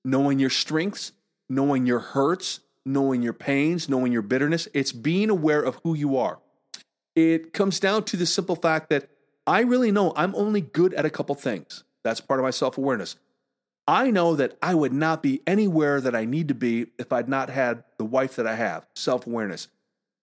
knowing 0.07 0.39
your 0.39 0.49
strengths, 0.49 1.13
knowing 1.47 1.85
your 1.85 1.99
hurts, 1.99 2.61
knowing 2.87 3.21
your 3.21 3.35
pains, 3.35 3.91
knowing 3.91 4.11
your 4.11 4.23
bitterness. 4.23 4.69
It's 4.73 4.93
being 4.93 5.29
aware 5.29 5.61
of 5.61 5.79
who 5.85 5.95
you 5.95 6.17
are. 6.17 6.39
It 7.15 7.53
comes 7.53 7.79
down 7.79 8.05
to 8.05 8.17
the 8.17 8.25
simple 8.25 8.57
fact 8.57 8.89
that 8.89 9.11
I 9.47 9.61
really 9.61 9.93
know 9.93 10.15
I'm 10.17 10.35
only 10.35 10.63
good 10.63 10.95
at 10.95 11.05
a 11.05 11.11
couple 11.11 11.35
things. 11.35 11.85
That's 12.03 12.23
part 12.23 12.41
of 12.41 12.45
my 12.45 12.51
self 12.51 12.79
awareness. 12.79 13.17
I 13.87 14.11
know 14.11 14.35
that 14.37 14.57
I 14.63 14.75
would 14.75 14.95
not 14.95 15.23
be 15.23 15.43
anywhere 15.47 16.01
that 16.01 16.17
I 16.17 16.25
need 16.25 16.49
to 16.49 16.55
be 16.55 16.87
if 16.99 17.13
I'd 17.13 17.29
not 17.29 17.51
had 17.51 17.85
the 17.99 18.05
wife 18.07 18.37
that 18.37 18.47
I 18.47 18.55
have, 18.55 18.87
self 18.95 19.27
awareness. 19.27 19.69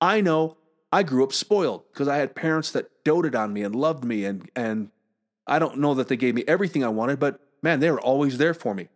I 0.02 0.20
know 0.22 0.58
I 0.92 1.04
grew 1.04 1.24
up 1.24 1.34
spoiled 1.34 1.84
because 1.92 2.08
I 2.08 2.18
had 2.18 2.36
parents 2.36 2.72
that 2.72 2.90
doted 3.04 3.36
on 3.36 3.54
me 3.54 3.64
and 3.64 3.76
loved 3.76 4.04
me, 4.04 4.26
and, 4.26 4.50
and 4.56 4.90
I 5.46 5.60
don't 5.60 5.80
know 5.80 5.94
that 5.94 6.08
they 6.08 6.18
gave 6.18 6.36
me 6.36 6.44
everything 6.48 6.84
I 6.84 6.90
wanted, 6.90 7.20
but 7.20 7.40
man, 7.62 7.80
they 7.80 7.92
were 7.92 8.00
always 8.00 8.38
there 8.38 8.54
for 8.54 8.74
me. 8.74 8.88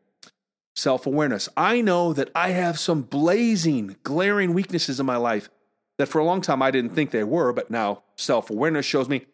Self 0.75 1.05
awareness. 1.05 1.49
I 1.57 1.81
know 1.81 2.13
that 2.13 2.29
I 2.33 2.49
have 2.49 2.79
some 2.79 3.01
blazing, 3.01 3.97
glaring 4.03 4.53
weaknesses 4.53 4.99
in 4.99 5.05
my 5.05 5.17
life 5.17 5.49
that 5.97 6.07
for 6.07 6.19
a 6.19 6.25
long 6.25 6.41
time 6.41 6.61
I 6.61 6.71
didn't 6.71 6.91
think 6.91 7.11
they 7.11 7.25
were, 7.25 7.51
but 7.51 7.69
now 7.69 8.03
self 8.15 8.49
awareness 8.49 8.85
shows 8.85 9.09
me 9.09 9.25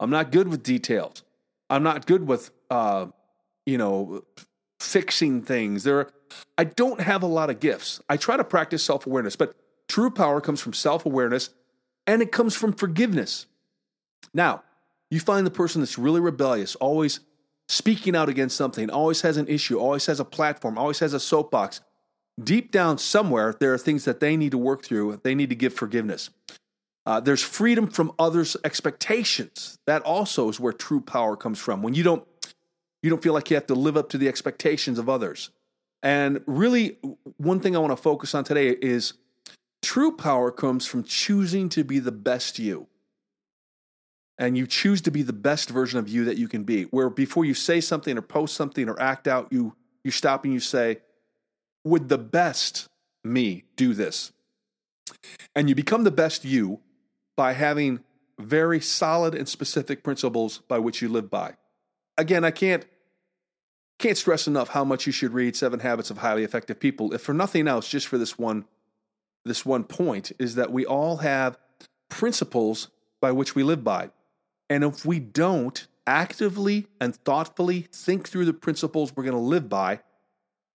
I'm 0.00 0.10
not 0.10 0.32
good 0.32 0.48
with 0.48 0.62
details. 0.62 1.22
I'm 1.68 1.82
not 1.82 2.06
good 2.06 2.26
with, 2.26 2.50
uh, 2.70 3.06
you 3.64 3.78
know, 3.78 4.22
fixing 4.80 5.42
things. 5.42 5.84
There, 5.84 6.08
I 6.56 6.64
don't 6.64 7.00
have 7.00 7.22
a 7.22 7.26
lot 7.26 7.50
of 7.50 7.60
gifts. 7.60 8.00
I 8.08 8.16
try 8.16 8.36
to 8.36 8.44
practice 8.44 8.82
self 8.82 9.06
awareness, 9.06 9.36
but 9.36 9.54
true 9.88 10.10
power 10.10 10.40
comes 10.40 10.60
from 10.60 10.72
self 10.72 11.04
awareness 11.04 11.50
and 12.06 12.22
it 12.22 12.32
comes 12.32 12.54
from 12.54 12.72
forgiveness. 12.72 13.46
Now, 14.32 14.62
you 15.10 15.20
find 15.20 15.46
the 15.46 15.50
person 15.50 15.80
that's 15.80 15.98
really 15.98 16.20
rebellious, 16.20 16.74
always 16.76 17.20
speaking 17.68 18.16
out 18.16 18.28
against 18.28 18.56
something, 18.56 18.90
always 18.90 19.22
has 19.22 19.36
an 19.36 19.48
issue, 19.48 19.78
always 19.78 20.06
has 20.06 20.20
a 20.20 20.24
platform, 20.24 20.78
always 20.78 20.98
has 21.00 21.14
a 21.14 21.20
soapbox. 21.20 21.80
Deep 22.42 22.70
down 22.70 22.98
somewhere, 22.98 23.54
there 23.58 23.72
are 23.72 23.78
things 23.78 24.04
that 24.04 24.20
they 24.20 24.36
need 24.36 24.50
to 24.50 24.58
work 24.58 24.84
through. 24.84 25.20
They 25.22 25.34
need 25.34 25.48
to 25.50 25.56
give 25.56 25.72
forgiveness. 25.72 26.30
Uh, 27.06 27.20
there's 27.20 27.42
freedom 27.42 27.86
from 27.86 28.12
others' 28.18 28.56
expectations. 28.64 29.78
That 29.86 30.02
also 30.02 30.48
is 30.48 30.58
where 30.58 30.72
true 30.72 31.00
power 31.00 31.36
comes 31.36 31.58
from. 31.58 31.82
When 31.82 31.94
you 31.94 32.02
don't, 32.02 32.26
you 33.02 33.10
don't 33.10 33.22
feel 33.22 33.32
like 33.32 33.48
you 33.48 33.56
have 33.56 33.68
to 33.68 33.74
live 33.74 33.96
up 33.96 34.08
to 34.10 34.18
the 34.18 34.28
expectations 34.28 34.98
of 34.98 35.08
others. 35.08 35.50
And 36.02 36.42
really, 36.46 36.98
one 37.36 37.60
thing 37.60 37.74
I 37.74 37.78
want 37.78 37.92
to 37.92 38.02
focus 38.02 38.34
on 38.34 38.44
today 38.44 38.70
is 38.70 39.14
true 39.86 40.16
power 40.16 40.50
comes 40.50 40.84
from 40.84 41.04
choosing 41.04 41.68
to 41.68 41.84
be 41.84 42.00
the 42.00 42.10
best 42.10 42.58
you 42.58 42.88
and 44.36 44.58
you 44.58 44.66
choose 44.66 45.00
to 45.02 45.12
be 45.12 45.22
the 45.22 45.32
best 45.32 45.70
version 45.70 46.00
of 46.00 46.08
you 46.08 46.24
that 46.24 46.36
you 46.36 46.48
can 46.48 46.64
be. 46.64 46.82
Where 46.84 47.08
before 47.08 47.44
you 47.44 47.54
say 47.54 47.80
something 47.80 48.18
or 48.18 48.22
post 48.22 48.56
something 48.56 48.88
or 48.88 49.00
act 49.00 49.28
out, 49.28 49.46
you 49.52 49.76
you 50.02 50.10
stop 50.10 50.44
and 50.44 50.52
you 50.52 50.58
say, 50.58 51.02
"Would 51.84 52.08
the 52.08 52.18
best 52.18 52.88
me 53.22 53.62
do 53.76 53.94
this?" 53.94 54.32
And 55.54 55.68
you 55.68 55.76
become 55.76 56.02
the 56.02 56.10
best 56.10 56.44
you 56.44 56.80
by 57.36 57.52
having 57.52 58.00
very 58.40 58.80
solid 58.80 59.36
and 59.36 59.48
specific 59.48 60.02
principles 60.02 60.58
by 60.66 60.80
which 60.80 61.00
you 61.00 61.08
live 61.08 61.30
by. 61.30 61.56
Again, 62.18 62.44
I 62.44 62.50
can't 62.50 62.84
can't 64.00 64.18
stress 64.18 64.48
enough 64.48 64.70
how 64.70 64.84
much 64.84 65.06
you 65.06 65.12
should 65.12 65.32
read 65.32 65.54
Seven 65.54 65.78
Habits 65.78 66.10
of 66.10 66.18
Highly 66.18 66.42
Effective 66.42 66.80
People. 66.80 67.14
If 67.14 67.22
for 67.22 67.32
nothing 67.32 67.68
else, 67.68 67.88
just 67.88 68.08
for 68.08 68.18
this 68.18 68.36
one 68.36 68.66
this 69.46 69.64
one 69.64 69.84
point 69.84 70.32
is 70.38 70.56
that 70.56 70.72
we 70.72 70.84
all 70.84 71.18
have 71.18 71.58
principles 72.08 72.88
by 73.20 73.32
which 73.32 73.54
we 73.54 73.62
live 73.62 73.84
by. 73.84 74.10
And 74.68 74.84
if 74.84 75.04
we 75.04 75.18
don't 75.20 75.86
actively 76.06 76.86
and 77.00 77.14
thoughtfully 77.14 77.86
think 77.92 78.28
through 78.28 78.44
the 78.44 78.52
principles 78.52 79.12
we're 79.14 79.24
going 79.24 79.34
to 79.34 79.40
live 79.40 79.68
by, 79.68 80.00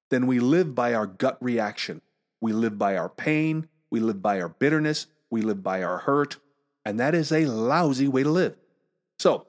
then 0.09 0.27
we 0.27 0.39
live 0.39 0.75
by 0.75 0.93
our 0.93 1.07
gut 1.07 1.37
reaction. 1.41 2.01
We 2.41 2.53
live 2.53 2.77
by 2.77 2.97
our 2.97 3.09
pain. 3.09 3.67
We 3.89 3.99
live 3.99 4.21
by 4.21 4.41
our 4.41 4.49
bitterness. 4.49 5.07
We 5.29 5.41
live 5.41 5.63
by 5.63 5.83
our 5.83 5.99
hurt. 5.99 6.37
And 6.85 6.99
that 6.99 7.13
is 7.15 7.31
a 7.31 7.45
lousy 7.45 8.07
way 8.07 8.23
to 8.23 8.29
live. 8.29 8.55
So, 9.19 9.47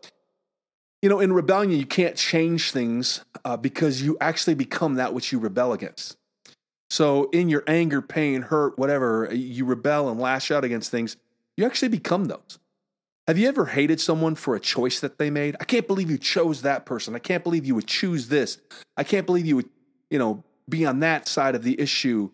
you 1.01 1.09
know, 1.09 1.19
in 1.19 1.33
rebellion, 1.33 1.73
you 1.73 1.87
can't 1.87 2.17
change 2.17 2.71
things 2.71 3.25
uh, 3.45 3.57
because 3.57 4.03
you 4.03 4.17
actually 4.21 4.55
become 4.55 4.95
that 4.97 5.15
which 5.15 5.33
you 5.33 5.39
rebel 5.39 5.73
against. 5.73 6.17
So, 6.93 7.31
in 7.31 7.49
your 7.49 7.65
anger, 7.67 8.03
pain, 8.03 8.43
hurt, 8.43 8.79
whatever, 8.79 9.27
you 9.33 9.65
rebel 9.65 10.11
and 10.11 10.21
lash 10.21 10.51
out 10.51 10.63
against 10.63 10.91
things, 10.91 11.17
you 11.57 11.65
actually 11.65 11.89
become 11.89 12.27
those. 12.27 12.59
Have 13.27 13.39
you 13.39 13.49
ever 13.49 13.65
hated 13.65 13.99
someone 13.99 14.35
for 14.35 14.55
a 14.55 14.61
choice 14.61 15.01
that 15.01 15.17
they 15.17 15.31
made? 15.31 15.57
I 15.59 15.65
can't 15.65 15.87
believe 15.87 16.11
you 16.11 16.19
chose 16.19 16.61
that 16.61 16.85
person. 16.85 17.15
I 17.15 17.19
can't 17.19 17.43
believe 17.43 17.65
you 17.65 17.75
would 17.75 17.87
choose 17.87 18.29
this. 18.29 18.59
I 18.95 19.05
can't 19.05 19.25
believe 19.25 19.47
you 19.47 19.57
would, 19.57 19.71
you 20.11 20.19
know, 20.19 20.45
be 20.69 20.85
on 20.85 21.01
that 21.01 21.29
side 21.29 21.55
of 21.55 21.63
the 21.63 21.81
issue. 21.81 22.31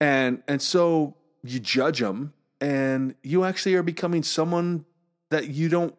And 0.00 0.40
and 0.46 0.62
so 0.62 1.16
you 1.42 1.58
judge 1.58 1.98
them 1.98 2.32
and 2.60 3.16
you 3.24 3.42
actually 3.42 3.74
are 3.74 3.82
becoming 3.82 4.22
someone 4.22 4.84
that 5.30 5.48
you 5.48 5.68
don't 5.68 5.96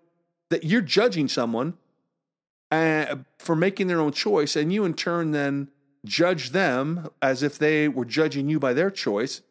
that 0.50 0.64
you're 0.64 0.80
judging 0.80 1.28
someone 1.28 1.74
uh, 2.72 3.18
for 3.40 3.58
making 3.58 3.88
their 3.88 4.00
own 4.00 4.14
choice 4.14 4.56
and 4.56 4.72
you 4.72 4.86
in 4.86 4.94
turn 4.94 5.32
then 5.32 5.68
judge 6.06 6.50
them 6.52 7.10
as 7.22 7.44
if 7.44 7.58
they 7.58 7.88
were 7.88 8.06
judging 8.06 8.50
you 8.50 8.60
by 8.60 8.74
their 8.74 8.90
choice 8.90 9.42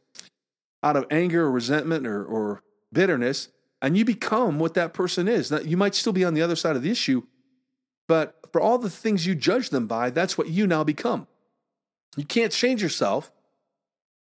out 0.83 0.97
of 0.97 1.07
anger 1.11 1.45
or 1.45 1.51
resentment 1.51 2.07
or, 2.07 2.25
or 2.25 2.63
bitterness 2.93 3.49
and 3.83 3.97
you 3.97 4.05
become 4.05 4.59
what 4.59 4.75
that 4.75 4.93
person 4.93 5.29
is. 5.29 5.51
Now, 5.51 5.61
you 5.61 5.77
might 5.77 5.95
still 5.95 6.13
be 6.13 6.25
on 6.25 6.35
the 6.35 6.43
other 6.43 6.57
side 6.57 6.77
of 6.77 6.83
the 6.83 6.91
issue, 6.91 7.23
but 8.09 8.37
for 8.53 8.61
all 8.61 8.79
the 8.79 8.91
things 8.91 9.27
you 9.27 9.35
judge 9.35 9.71
them 9.71 9.87
by, 9.87 10.11
that's 10.11 10.37
what 10.37 10.49
you 10.49 10.67
now 10.67 10.85
become. 10.85 11.27
You 12.17 12.25
can't 12.25 12.53
change 12.53 12.83
yourself 12.83 13.33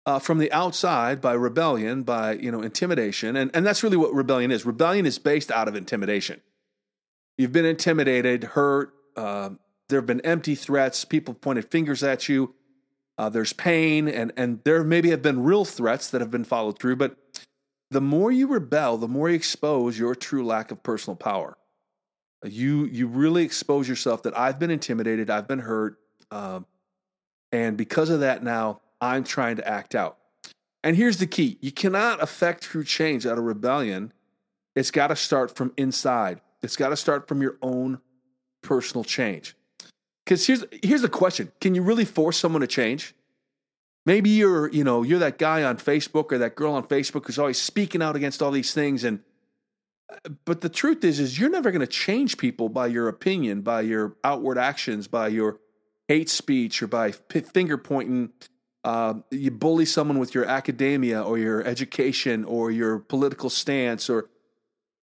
uh, 0.06 0.18
from 0.18 0.38
the 0.38 0.52
outside 0.52 1.20
by 1.20 1.32
rebellion, 1.32 2.02
by 2.02 2.32
you 2.32 2.50
know 2.50 2.62
intimidation, 2.62 3.36
and 3.36 3.50
and 3.54 3.66
that's 3.66 3.82
really 3.82 3.96
what 3.96 4.12
rebellion 4.12 4.50
is. 4.50 4.64
Rebellion 4.64 5.06
is 5.06 5.18
based 5.18 5.50
out 5.50 5.68
of 5.68 5.74
intimidation. 5.74 6.40
You've 7.36 7.52
been 7.52 7.64
intimidated, 7.64 8.44
hurt. 8.44 8.92
Uh, 9.16 9.50
there 9.88 9.98
have 9.98 10.06
been 10.06 10.20
empty 10.20 10.54
threats. 10.54 11.04
People 11.04 11.34
pointed 11.34 11.70
fingers 11.70 12.02
at 12.02 12.28
you. 12.28 12.54
Uh, 13.16 13.28
there's 13.28 13.52
pain, 13.52 14.06
and 14.08 14.32
and 14.36 14.60
there 14.64 14.84
maybe 14.84 15.10
have 15.10 15.22
been 15.22 15.42
real 15.42 15.64
threats 15.64 16.10
that 16.10 16.20
have 16.20 16.30
been 16.30 16.44
followed 16.44 16.78
through, 16.78 16.96
but 16.96 17.16
the 17.90 18.00
more 18.00 18.30
you 18.30 18.46
rebel, 18.46 18.96
the 18.96 19.08
more 19.08 19.28
you 19.28 19.34
expose 19.34 19.98
your 19.98 20.14
true 20.14 20.44
lack 20.44 20.70
of 20.70 20.82
personal 20.82 21.16
power. 21.16 21.56
You 22.44 22.84
you 22.84 23.08
really 23.08 23.42
expose 23.42 23.88
yourself 23.88 24.22
that 24.22 24.38
I've 24.38 24.58
been 24.60 24.70
intimidated, 24.70 25.30
I've 25.30 25.48
been 25.48 25.58
hurt, 25.58 25.98
um, 26.30 26.66
and 27.50 27.76
because 27.76 28.10
of 28.10 28.20
that, 28.20 28.44
now 28.44 28.80
I'm 29.00 29.24
trying 29.24 29.56
to 29.56 29.66
act 29.66 29.96
out. 29.96 30.18
And 30.84 30.94
here's 30.94 31.16
the 31.16 31.26
key: 31.26 31.58
you 31.60 31.72
cannot 31.72 32.22
affect 32.22 32.62
true 32.62 32.84
change 32.84 33.26
out 33.26 33.38
of 33.38 33.44
rebellion. 33.44 34.12
It's 34.76 34.92
got 34.92 35.08
to 35.08 35.16
start 35.16 35.56
from 35.56 35.72
inside. 35.76 36.40
It's 36.62 36.76
got 36.76 36.90
to 36.90 36.96
start 36.96 37.26
from 37.26 37.42
your 37.42 37.56
own 37.62 38.00
personal 38.62 39.02
change. 39.02 39.56
Because 40.28 40.46
here's 40.46 40.62
here's 40.82 41.00
the 41.00 41.08
question: 41.08 41.50
Can 41.58 41.74
you 41.74 41.80
really 41.80 42.04
force 42.04 42.36
someone 42.36 42.60
to 42.60 42.66
change? 42.66 43.14
Maybe 44.04 44.28
you're, 44.28 44.70
you 44.70 44.84
know, 44.84 45.02
you're 45.02 45.20
that 45.20 45.38
guy 45.38 45.62
on 45.62 45.78
Facebook 45.78 46.32
or 46.32 46.38
that 46.38 46.54
girl 46.54 46.74
on 46.74 46.84
Facebook 46.84 47.24
who's 47.24 47.38
always 47.38 47.58
speaking 47.58 48.02
out 48.02 48.14
against 48.14 48.42
all 48.42 48.50
these 48.50 48.74
things 48.74 49.04
and 49.04 49.20
but 50.44 50.60
the 50.60 50.68
truth 50.68 51.02
is 51.02 51.18
is 51.18 51.38
you're 51.38 51.48
never 51.48 51.70
going 51.70 51.80
to 51.80 51.86
change 51.86 52.36
people 52.36 52.68
by 52.68 52.88
your 52.88 53.08
opinion, 53.08 53.62
by 53.62 53.80
your 53.82 54.16
outward 54.22 54.58
actions, 54.58 55.08
by 55.08 55.28
your 55.28 55.60
hate 56.08 56.28
speech 56.28 56.82
or 56.82 56.88
by 56.88 57.12
finger 57.12 57.78
pointing 57.78 58.30
uh, 58.84 59.14
you 59.30 59.50
bully 59.50 59.86
someone 59.86 60.18
with 60.18 60.34
your 60.34 60.44
academia 60.44 61.22
or 61.22 61.38
your 61.38 61.64
education 61.64 62.44
or 62.44 62.70
your 62.70 62.98
political 62.98 63.48
stance 63.48 64.10
or 64.10 64.28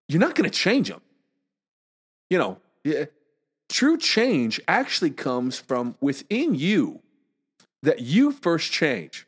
you're 0.08 0.22
not 0.22 0.36
going 0.36 0.50
to 0.50 0.56
change 0.56 0.90
them. 0.90 1.02
You 2.30 2.38
know, 2.38 2.58
true 3.70 3.98
change 3.98 4.62
actually 4.68 5.12
comes 5.12 5.60
from 5.60 5.96
within 6.00 6.56
you 6.56 7.02
that 7.84 8.02
you 8.02 8.32
first 8.32 8.72
change. 8.72 9.28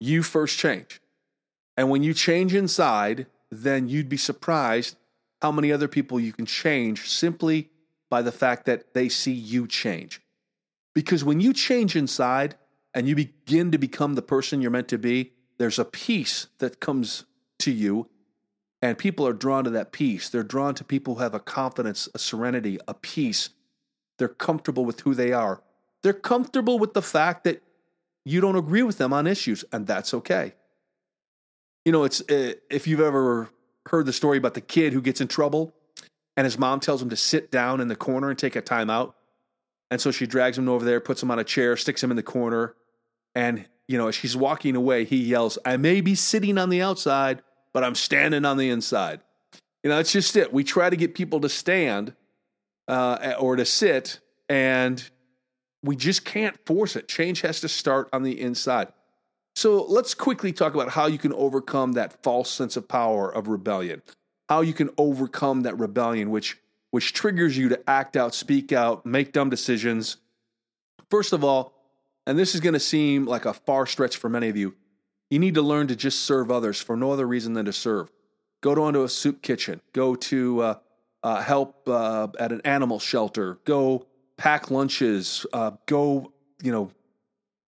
You 0.00 0.22
first 0.22 0.58
change. 0.58 1.00
And 1.76 1.90
when 1.90 2.02
you 2.02 2.14
change 2.14 2.54
inside, 2.54 3.26
then 3.50 3.88
you'd 3.88 4.08
be 4.08 4.16
surprised 4.16 4.96
how 5.40 5.52
many 5.52 5.72
other 5.72 5.88
people 5.88 6.18
you 6.18 6.32
can 6.32 6.46
change 6.46 7.08
simply 7.08 7.70
by 8.10 8.22
the 8.22 8.32
fact 8.32 8.66
that 8.66 8.94
they 8.94 9.08
see 9.08 9.32
you 9.32 9.66
change. 9.66 10.20
Because 10.94 11.22
when 11.24 11.40
you 11.40 11.52
change 11.52 11.94
inside 11.94 12.56
and 12.94 13.08
you 13.08 13.14
begin 13.14 13.70
to 13.70 13.78
become 13.78 14.14
the 14.14 14.22
person 14.22 14.60
you're 14.60 14.70
meant 14.70 14.88
to 14.88 14.98
be, 14.98 15.32
there's 15.58 15.78
a 15.78 15.84
peace 15.84 16.48
that 16.58 16.80
comes 16.80 17.24
to 17.60 17.70
you, 17.70 18.08
and 18.80 18.96
people 18.96 19.26
are 19.26 19.32
drawn 19.32 19.64
to 19.64 19.70
that 19.70 19.92
peace. 19.92 20.28
They're 20.28 20.42
drawn 20.42 20.74
to 20.76 20.84
people 20.84 21.16
who 21.16 21.22
have 21.22 21.34
a 21.34 21.40
confidence, 21.40 22.08
a 22.14 22.18
serenity, 22.18 22.78
a 22.86 22.94
peace. 22.94 23.50
They're 24.18 24.28
comfortable 24.28 24.84
with 24.84 25.00
who 25.00 25.14
they 25.14 25.32
are. 25.32 25.62
They're 26.02 26.12
comfortable 26.12 26.78
with 26.78 26.94
the 26.94 27.02
fact 27.02 27.44
that 27.44 27.62
you 28.24 28.40
don't 28.40 28.56
agree 28.56 28.82
with 28.82 28.98
them 28.98 29.12
on 29.12 29.26
issues, 29.26 29.64
and 29.72 29.86
that's 29.86 30.14
okay. 30.14 30.54
You 31.84 31.92
know, 31.92 32.04
it's 32.04 32.20
uh, 32.20 32.54
if 32.70 32.86
you've 32.86 33.00
ever 33.00 33.48
heard 33.86 34.06
the 34.06 34.12
story 34.12 34.38
about 34.38 34.54
the 34.54 34.60
kid 34.60 34.92
who 34.92 35.00
gets 35.00 35.20
in 35.20 35.28
trouble 35.28 35.72
and 36.36 36.44
his 36.44 36.58
mom 36.58 36.78
tells 36.78 37.02
him 37.02 37.08
to 37.10 37.16
sit 37.16 37.50
down 37.50 37.80
in 37.80 37.88
the 37.88 37.96
corner 37.96 38.30
and 38.30 38.38
take 38.38 38.54
a 38.54 38.60
time 38.60 38.90
out. 38.90 39.16
And 39.90 40.00
so 40.00 40.10
she 40.10 40.26
drags 40.26 40.58
him 40.58 40.68
over 40.68 40.84
there, 40.84 41.00
puts 41.00 41.22
him 41.22 41.30
on 41.30 41.38
a 41.38 41.44
chair, 41.44 41.76
sticks 41.76 42.02
him 42.02 42.10
in 42.10 42.16
the 42.16 42.22
corner, 42.22 42.74
and 43.34 43.66
you 43.88 43.96
know, 43.96 44.08
as 44.08 44.14
she's 44.14 44.36
walking 44.36 44.76
away, 44.76 45.04
he 45.04 45.16
yells, 45.16 45.58
I 45.64 45.78
may 45.78 46.02
be 46.02 46.14
sitting 46.14 46.58
on 46.58 46.68
the 46.68 46.82
outside, 46.82 47.42
but 47.78 47.84
I'm 47.84 47.94
standing 47.94 48.44
on 48.44 48.56
the 48.56 48.70
inside. 48.70 49.20
You 49.84 49.90
know, 49.90 49.98
that's 49.98 50.10
just 50.10 50.34
it. 50.34 50.52
We 50.52 50.64
try 50.64 50.90
to 50.90 50.96
get 50.96 51.14
people 51.14 51.38
to 51.42 51.48
stand 51.48 52.12
uh, 52.88 53.34
or 53.38 53.54
to 53.54 53.64
sit, 53.64 54.18
and 54.48 55.00
we 55.84 55.94
just 55.94 56.24
can't 56.24 56.58
force 56.66 56.96
it. 56.96 57.06
Change 57.06 57.42
has 57.42 57.60
to 57.60 57.68
start 57.68 58.08
on 58.12 58.24
the 58.24 58.40
inside. 58.40 58.88
So 59.54 59.84
let's 59.84 60.12
quickly 60.12 60.52
talk 60.52 60.74
about 60.74 60.88
how 60.88 61.06
you 61.06 61.18
can 61.18 61.32
overcome 61.32 61.92
that 61.92 62.20
false 62.24 62.50
sense 62.50 62.76
of 62.76 62.88
power 62.88 63.32
of 63.32 63.46
rebellion. 63.46 64.02
How 64.48 64.62
you 64.62 64.72
can 64.72 64.90
overcome 64.98 65.60
that 65.60 65.78
rebellion, 65.78 66.32
which 66.32 66.58
which 66.90 67.12
triggers 67.12 67.56
you 67.56 67.68
to 67.68 67.88
act 67.88 68.16
out, 68.16 68.34
speak 68.34 68.72
out, 68.72 69.06
make 69.06 69.30
dumb 69.30 69.50
decisions. 69.50 70.16
First 71.12 71.32
of 71.32 71.44
all, 71.44 71.74
and 72.26 72.36
this 72.36 72.56
is 72.56 72.60
going 72.60 72.74
to 72.74 72.80
seem 72.80 73.24
like 73.24 73.44
a 73.44 73.54
far 73.54 73.86
stretch 73.86 74.16
for 74.16 74.28
many 74.28 74.48
of 74.48 74.56
you, 74.56 74.74
you 75.30 75.38
need 75.38 75.54
to 75.54 75.62
learn 75.62 75.88
to 75.88 75.96
just 75.96 76.20
serve 76.20 76.50
others 76.50 76.80
for 76.80 76.96
no 76.96 77.12
other 77.12 77.26
reason 77.26 77.52
than 77.52 77.66
to 77.66 77.72
serve. 77.72 78.10
Go 78.60 78.74
to 78.74 78.82
onto 78.82 79.02
a 79.02 79.08
soup 79.08 79.42
kitchen. 79.42 79.80
Go 79.92 80.14
to 80.14 80.60
uh, 80.60 80.74
uh, 81.22 81.42
help 81.42 81.88
uh, 81.88 82.28
at 82.38 82.52
an 82.52 82.60
animal 82.64 82.98
shelter. 82.98 83.58
Go 83.64 84.06
pack 84.36 84.70
lunches, 84.70 85.44
uh, 85.52 85.72
go, 85.86 86.32
you 86.62 86.72
know, 86.72 86.90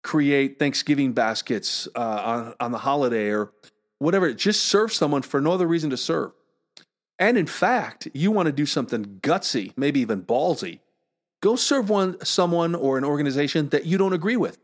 create 0.04 0.60
Thanksgiving 0.60 1.14
baskets 1.14 1.88
uh, 1.96 2.00
on, 2.00 2.54
on 2.60 2.72
the 2.72 2.78
holiday 2.78 3.30
or 3.30 3.52
whatever. 4.00 4.32
Just 4.34 4.66
serve 4.66 4.94
someone 4.94 5.22
for 5.22 5.42
no 5.42 5.52
other 5.52 5.68
reason 5.68 5.90
to 5.90 5.98
serve. 5.98 6.32
And 7.20 7.38
in 7.38 7.48
fact, 7.48 8.08
you 8.14 8.32
want 8.32 8.46
to 8.46 8.52
do 8.52 8.66
something 8.66 9.20
gutsy, 9.22 9.74
maybe 9.76 10.02
even 10.02 10.22
ballsy. 10.22 10.80
Go 11.42 11.56
serve 11.56 11.90
one 11.90 12.24
someone 12.24 12.76
or 12.76 12.98
an 12.98 13.04
organization 13.04 13.70
that 13.70 13.86
you 13.86 13.98
don't 13.98 14.14
agree 14.14 14.38
with. 14.38 14.58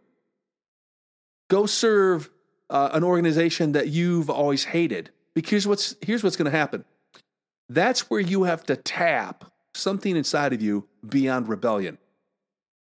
Go 1.49 1.65
serve 1.65 2.29
uh, 2.69 2.89
an 2.93 3.03
organization 3.03 3.73
that 3.73 3.87
you've 3.87 4.29
always 4.29 4.65
hated. 4.65 5.11
Because 5.33 5.67
what's 5.67 5.95
here's 6.01 6.23
what's 6.23 6.35
going 6.35 6.51
to 6.51 6.57
happen. 6.57 6.85
That's 7.69 8.09
where 8.09 8.19
you 8.19 8.43
have 8.43 8.63
to 8.65 8.75
tap 8.75 9.45
something 9.73 10.15
inside 10.15 10.53
of 10.53 10.61
you 10.61 10.87
beyond 11.07 11.47
rebellion. 11.47 11.97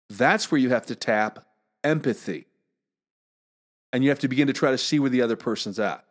That's 0.08 0.50
where 0.50 0.60
you 0.60 0.70
have 0.70 0.86
to 0.86 0.96
tap 0.96 1.46
empathy. 1.84 2.46
And 3.92 4.02
you 4.02 4.10
have 4.10 4.18
to 4.20 4.28
begin 4.28 4.46
to 4.46 4.52
try 4.52 4.70
to 4.70 4.78
see 4.78 4.98
where 4.98 5.10
the 5.10 5.22
other 5.22 5.36
person's 5.36 5.78
at. 5.78 6.04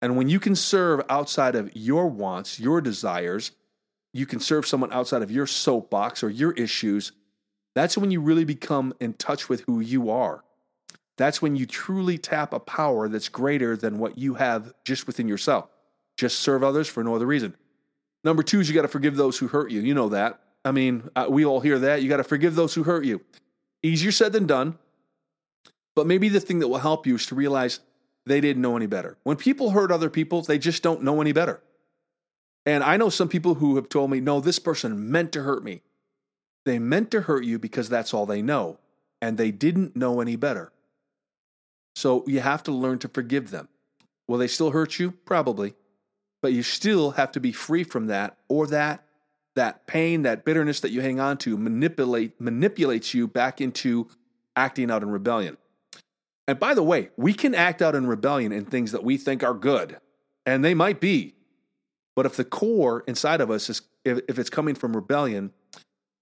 And 0.00 0.16
when 0.16 0.28
you 0.28 0.38
can 0.38 0.54
serve 0.54 1.00
outside 1.08 1.54
of 1.56 1.74
your 1.74 2.06
wants, 2.06 2.60
your 2.60 2.80
desires, 2.80 3.52
you 4.12 4.26
can 4.26 4.40
serve 4.40 4.66
someone 4.66 4.92
outside 4.92 5.22
of 5.22 5.30
your 5.30 5.46
soapbox 5.46 6.22
or 6.22 6.30
your 6.30 6.52
issues, 6.52 7.12
that's 7.74 7.98
when 7.98 8.10
you 8.10 8.20
really 8.20 8.44
become 8.44 8.94
in 9.00 9.14
touch 9.14 9.48
with 9.48 9.62
who 9.62 9.80
you 9.80 10.10
are. 10.10 10.44
That's 11.18 11.42
when 11.42 11.56
you 11.56 11.66
truly 11.66 12.16
tap 12.16 12.52
a 12.52 12.60
power 12.60 13.08
that's 13.08 13.28
greater 13.28 13.76
than 13.76 13.98
what 13.98 14.16
you 14.16 14.34
have 14.34 14.72
just 14.84 15.06
within 15.06 15.28
yourself. 15.28 15.68
Just 16.16 16.40
serve 16.40 16.62
others 16.62 16.88
for 16.88 17.04
no 17.04 17.14
other 17.14 17.26
reason. 17.26 17.54
Number 18.24 18.42
two 18.42 18.60
is 18.60 18.68
you 18.68 18.74
got 18.74 18.82
to 18.82 18.88
forgive 18.88 19.16
those 19.16 19.36
who 19.36 19.48
hurt 19.48 19.70
you. 19.70 19.80
You 19.80 19.94
know 19.94 20.08
that. 20.10 20.40
I 20.64 20.70
mean, 20.70 21.08
uh, 21.16 21.26
we 21.28 21.44
all 21.44 21.60
hear 21.60 21.78
that. 21.80 22.02
You 22.02 22.08
got 22.08 22.18
to 22.18 22.24
forgive 22.24 22.54
those 22.54 22.72
who 22.74 22.84
hurt 22.84 23.04
you. 23.04 23.20
Easier 23.82 24.12
said 24.12 24.32
than 24.32 24.46
done. 24.46 24.78
But 25.96 26.06
maybe 26.06 26.28
the 26.28 26.40
thing 26.40 26.60
that 26.60 26.68
will 26.68 26.78
help 26.78 27.06
you 27.06 27.16
is 27.16 27.26
to 27.26 27.34
realize 27.34 27.80
they 28.24 28.40
didn't 28.40 28.62
know 28.62 28.76
any 28.76 28.86
better. 28.86 29.16
When 29.24 29.36
people 29.36 29.70
hurt 29.70 29.90
other 29.90 30.10
people, 30.10 30.42
they 30.42 30.58
just 30.58 30.82
don't 30.82 31.02
know 31.02 31.20
any 31.20 31.32
better. 31.32 31.60
And 32.64 32.84
I 32.84 32.96
know 32.96 33.08
some 33.08 33.28
people 33.28 33.54
who 33.54 33.74
have 33.76 33.88
told 33.88 34.10
me, 34.10 34.20
no, 34.20 34.40
this 34.40 34.58
person 34.60 35.10
meant 35.10 35.32
to 35.32 35.42
hurt 35.42 35.64
me. 35.64 35.82
They 36.64 36.78
meant 36.78 37.10
to 37.12 37.22
hurt 37.22 37.44
you 37.44 37.58
because 37.58 37.88
that's 37.88 38.14
all 38.14 38.26
they 38.26 38.42
know, 38.42 38.78
and 39.20 39.36
they 39.36 39.50
didn't 39.50 39.96
know 39.96 40.20
any 40.20 40.36
better. 40.36 40.70
So 41.98 42.22
you 42.28 42.38
have 42.38 42.62
to 42.62 42.70
learn 42.70 43.00
to 43.00 43.08
forgive 43.08 43.50
them. 43.50 43.68
Will 44.28 44.38
they 44.38 44.46
still 44.46 44.70
hurt 44.70 45.00
you? 45.00 45.10
Probably. 45.10 45.74
But 46.40 46.52
you 46.52 46.62
still 46.62 47.10
have 47.10 47.32
to 47.32 47.40
be 47.40 47.50
free 47.50 47.82
from 47.82 48.06
that, 48.06 48.36
or 48.48 48.68
that 48.68 49.02
that 49.56 49.88
pain, 49.88 50.22
that 50.22 50.44
bitterness 50.44 50.78
that 50.80 50.92
you 50.92 51.00
hang 51.00 51.18
on 51.18 51.38
to 51.38 51.56
manipulate 51.56 52.40
manipulates 52.40 53.14
you 53.14 53.26
back 53.26 53.60
into 53.60 54.06
acting 54.54 54.92
out 54.92 55.02
in 55.02 55.10
rebellion. 55.10 55.56
And 56.46 56.60
by 56.60 56.72
the 56.72 56.84
way, 56.84 57.08
we 57.16 57.34
can 57.34 57.52
act 57.52 57.82
out 57.82 57.96
in 57.96 58.06
rebellion 58.06 58.52
in 58.52 58.64
things 58.64 58.92
that 58.92 59.02
we 59.02 59.16
think 59.16 59.42
are 59.42 59.52
good, 59.52 59.98
and 60.46 60.64
they 60.64 60.74
might 60.74 61.00
be. 61.00 61.34
But 62.14 62.26
if 62.26 62.36
the 62.36 62.44
core 62.44 63.02
inside 63.08 63.40
of 63.40 63.50
us 63.50 63.68
is, 63.68 63.82
if, 64.04 64.20
if 64.28 64.38
it's 64.38 64.50
coming 64.50 64.76
from 64.76 64.94
rebellion, 64.94 65.50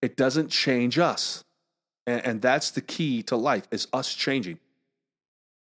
it 0.00 0.16
doesn't 0.16 0.49
change 0.49 0.99
us. 0.99 1.45
And, 2.06 2.25
and 2.25 2.40
that's 2.40 2.71
the 2.71 2.80
key 2.80 3.23
to 3.25 3.37
life 3.37 3.68
is 3.71 3.88
us 3.92 4.14
changing. 4.14 4.59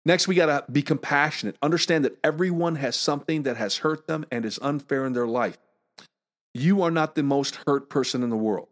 Next, 0.06 0.28
we 0.28 0.36
got 0.36 0.46
to 0.66 0.72
be 0.72 0.82
compassionate. 0.82 1.58
Understand 1.62 2.06
that 2.06 2.18
everyone 2.24 2.76
has 2.76 2.96
something 2.96 3.44
that 3.44 3.58
has 3.58 3.78
hurt 3.78 4.08
them 4.08 4.26
and 4.32 4.46
is 4.46 4.60
unfair 4.62 5.06
in 5.06 5.14
their 5.14 5.28
life. 5.28 5.58
You 6.54 6.82
are 6.82 6.92
not 6.92 7.16
the 7.16 7.24
most 7.24 7.60
hurt 7.68 7.90
person 7.90 8.24
in 8.24 8.30
the 8.30 8.38
world. 8.38 8.68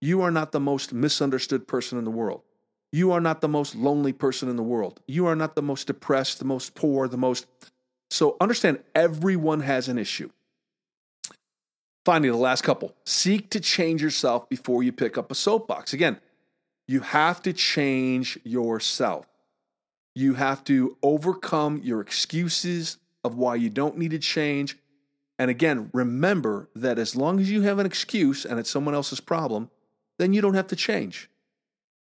You 0.00 0.20
are 0.22 0.30
not 0.30 0.52
the 0.52 0.60
most 0.60 0.92
misunderstood 0.92 1.66
person 1.66 1.98
in 1.98 2.04
the 2.04 2.10
world. 2.10 2.42
You 2.92 3.12
are 3.12 3.20
not 3.20 3.40
the 3.40 3.48
most 3.48 3.74
lonely 3.74 4.12
person 4.12 4.48
in 4.48 4.56
the 4.56 4.62
world. 4.62 5.00
You 5.06 5.26
are 5.26 5.36
not 5.36 5.54
the 5.54 5.62
most 5.62 5.86
depressed, 5.86 6.38
the 6.38 6.44
most 6.44 6.74
poor, 6.74 7.08
the 7.08 7.16
most. 7.16 7.46
So 8.10 8.36
understand 8.40 8.80
everyone 8.94 9.60
has 9.60 9.88
an 9.88 9.98
issue. 9.98 10.30
Finally, 12.04 12.30
the 12.30 12.36
last 12.36 12.62
couple 12.62 12.94
seek 13.04 13.50
to 13.50 13.60
change 13.60 14.00
yourself 14.00 14.48
before 14.48 14.82
you 14.82 14.92
pick 14.92 15.18
up 15.18 15.30
a 15.30 15.34
soapbox. 15.34 15.92
Again, 15.92 16.18
you 16.86 17.00
have 17.00 17.42
to 17.42 17.52
change 17.52 18.38
yourself. 18.44 19.26
You 20.18 20.34
have 20.34 20.64
to 20.64 20.96
overcome 21.00 21.80
your 21.84 22.00
excuses 22.00 22.98
of 23.22 23.36
why 23.36 23.54
you 23.54 23.70
don't 23.70 23.96
need 23.96 24.10
to 24.10 24.18
change. 24.18 24.76
And 25.38 25.48
again, 25.48 25.90
remember 25.92 26.68
that 26.74 26.98
as 26.98 27.14
long 27.14 27.38
as 27.38 27.48
you 27.48 27.62
have 27.62 27.78
an 27.78 27.86
excuse 27.86 28.44
and 28.44 28.58
it's 28.58 28.68
someone 28.68 28.96
else's 28.96 29.20
problem, 29.20 29.70
then 30.18 30.32
you 30.32 30.40
don't 30.40 30.54
have 30.54 30.66
to 30.66 30.74
change. 30.74 31.30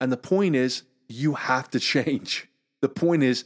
And 0.00 0.10
the 0.10 0.16
point 0.16 0.56
is, 0.56 0.82
you 1.08 1.34
have 1.34 1.70
to 1.70 1.78
change. 1.78 2.48
The 2.82 2.88
point 2.88 3.22
is, 3.22 3.44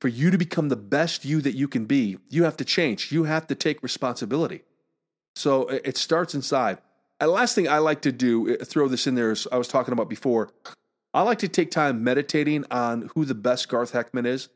for 0.00 0.06
you 0.06 0.30
to 0.30 0.38
become 0.38 0.68
the 0.68 0.76
best 0.76 1.24
you 1.24 1.40
that 1.40 1.56
you 1.56 1.66
can 1.66 1.84
be, 1.86 2.18
you 2.30 2.44
have 2.44 2.56
to 2.58 2.64
change. 2.64 3.10
You 3.10 3.24
have 3.24 3.48
to 3.48 3.56
take 3.56 3.82
responsibility. 3.82 4.62
So 5.34 5.66
it 5.66 5.96
starts 5.96 6.36
inside. 6.36 6.78
And 7.18 7.32
last 7.32 7.56
thing 7.56 7.68
I 7.68 7.78
like 7.78 8.02
to 8.02 8.12
do, 8.12 8.54
uh, 8.54 8.64
throw 8.64 8.86
this 8.86 9.08
in 9.08 9.16
there, 9.16 9.32
as 9.32 9.48
I 9.50 9.56
was 9.56 9.66
talking 9.66 9.92
about 9.92 10.08
before. 10.08 10.50
I 11.14 11.22
like 11.22 11.38
to 11.38 11.48
take 11.48 11.70
time 11.70 12.04
meditating 12.04 12.64
on 12.70 13.10
who 13.14 13.24
the 13.24 13.34
best 13.34 13.68
Garth 13.68 13.92
Heckman 13.92 14.26
is. 14.26 14.48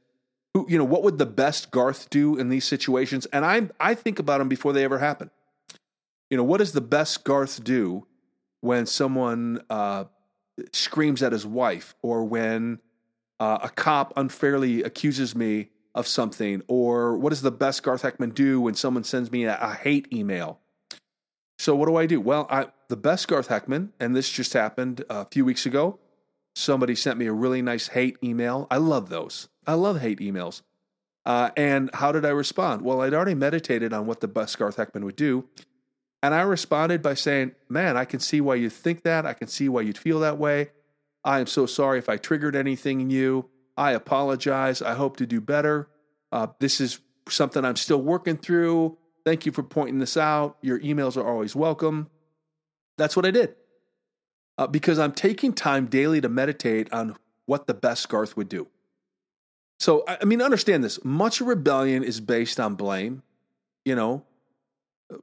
Who, 0.55 0.67
you 0.69 0.77
know, 0.77 0.85
what 0.85 1.03
would 1.05 1.19
the 1.19 1.27
best 1.27 1.71
Garth 1.71 2.11
do 2.11 2.37
in 2.37 2.49
these 2.49 2.65
situations? 2.65 3.27
And 3.27 3.45
I, 3.45 3.69
I 3.79 3.95
think 3.95 4.19
about 4.19 4.39
them 4.39 4.49
before 4.49 4.73
they 4.73 4.85
ever 4.85 4.99
happen. 4.99 5.31
You 6.31 6.37
know, 6.37 6.45
what 6.45 6.59
does 6.59 6.73
the 6.73 6.81
best 6.81 7.25
Garth 7.25 7.63
do 7.63 8.07
when 8.61 8.87
someone 8.87 9.63
uh, 9.71 10.05
screams 10.73 11.23
at 11.23 11.33
his 11.33 11.47
wife 11.47 11.95
or 12.03 12.25
when 12.25 12.81
uh, 13.41 13.59
a 13.63 13.69
cop 13.69 14.13
unfairly 14.17 14.83
accuses 14.83 15.35
me 15.35 15.71
of 15.95 16.07
something 16.07 16.63
or 16.69 17.17
what 17.17 17.31
does 17.31 17.43
the 17.43 17.51
best 17.51 17.83
garth 17.83 18.03
heckman 18.03 18.35
do 18.35 18.61
when 18.61 18.75
someone 18.75 19.05
sends 19.05 19.33
me 19.33 19.45
a, 19.45 19.59
a 19.61 19.75
hate 19.75 20.07
email 20.13 20.61
so 21.59 21.75
what 21.75 21.87
do 21.87 21.97
i 21.97 22.07
do 22.07 22.21
well 22.21 22.47
I, 22.51 22.67
the 22.89 22.97
best 22.97 23.27
garth 23.27 23.49
heckman 23.49 23.91
and 23.99 24.15
this 24.15 24.31
just 24.31 24.53
happened 24.53 25.05
a 25.09 25.25
few 25.25 25.45
weeks 25.45 25.67
ago 25.67 25.99
somebody 26.59 26.95
sent 26.95 27.19
me 27.19 27.27
a 27.27 27.33
really 27.33 27.63
nice 27.63 27.89
hate 27.89 28.17
email 28.23 28.67
i 28.71 28.77
love 28.77 29.09
those 29.09 29.49
i 29.67 29.75
love 29.75 30.01
hate 30.01 30.19
emails 30.19 30.63
uh, 31.27 31.51
and 31.57 31.91
how 31.95 32.13
did 32.13 32.25
i 32.25 32.31
respond 32.31 32.83
well 32.83 33.01
i'd 33.03 33.15
already 33.15 33.35
meditated 33.35 33.93
on 33.93 34.07
what 34.07 34.21
the 34.21 34.29
best 34.29 34.59
garth 34.59 34.77
heckman 34.77 35.05
would 35.05 35.17
do 35.17 35.49
and 36.23 36.35
I 36.35 36.43
responded 36.43 37.03
by 37.03 37.15
saying, 37.15 37.53
Man, 37.69 37.97
I 37.97 38.05
can 38.05 38.21
see 38.21 38.41
why 38.41 38.57
you 38.57 38.71
think 38.71 39.03
that. 39.05 39.27
I 39.27 39.35
can 39.35 39.49
see 39.49 39.69
why 39.69 39.83
you'd 39.83 39.99
feel 39.99 40.21
that 40.21 40.39
way. 40.39 40.71
I 41.25 41.41
am 41.41 41.47
so 41.47 41.67
sorry 41.67 41.99
if 41.99 42.09
I 42.09 42.17
triggered 42.17 42.57
anything 42.57 43.01
in 43.01 43.11
you. 43.11 43.49
I 43.77 43.93
apologize. 43.93 44.83
I 44.83 44.95
hope 44.95 45.19
to 45.19 45.27
do 45.27 45.41
better. 45.41 45.89
Uh, 46.33 46.49
this 46.59 46.81
is 46.81 46.99
something 47.29 47.65
I'm 47.65 47.77
still 47.77 48.03
working 48.03 48.37
through. 48.37 48.99
Thank 49.25 49.47
you 49.47 49.53
for 49.53 49.63
pointing 49.63 49.99
this 49.99 50.17
out. 50.17 50.57
Your 50.63 50.81
emails 50.81 51.17
are 51.17 51.27
always 51.27 51.55
welcome. 51.55 52.09
That's 52.97 53.15
what 53.15 53.27
I 53.27 53.31
did. 53.31 53.55
Uh, 54.59 54.67
because 54.67 54.99
I'm 54.99 55.13
taking 55.13 55.53
time 55.53 55.87
daily 55.87 56.21
to 56.21 56.29
meditate 56.29 56.93
on 56.93 57.17
what 57.47 57.69
the 57.69 57.75
best 57.75 58.09
Garth 58.09 58.37
would 58.37 58.49
do. 58.49 58.67
So, 59.79 60.05
I 60.09 60.25
mean, 60.25 60.43
understand 60.43 60.83
this 60.83 61.03
much 61.05 61.41
rebellion 61.41 62.03
is 62.03 62.21
based 62.21 62.59
on 62.59 62.75
blame. 62.75 63.23
You 63.85 63.95
know, 63.95 64.25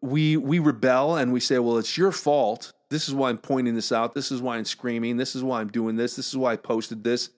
we 0.01 0.37
we 0.37 0.59
rebel 0.59 1.17
and 1.17 1.33
we 1.33 1.41
say, 1.41 1.59
well, 1.59 1.77
it's 1.77 1.97
your 1.97 2.13
fault. 2.13 2.71
This 2.89 3.09
is 3.09 3.13
why 3.13 3.29
I'm 3.29 3.37
pointing 3.37 3.75
this 3.75 3.91
out. 3.91 4.15
This 4.15 4.31
is 4.31 4.41
why 4.41 4.55
I'm 4.55 4.65
screaming. 4.65 5.17
This 5.17 5.35
is 5.35 5.43
why 5.43 5.59
I'm 5.59 5.67
doing 5.67 5.97
this. 5.97 6.15
This 6.15 6.29
is 6.29 6.37
why 6.37 6.53
I 6.53 6.55
posted 6.55 7.03
this. 7.03 7.29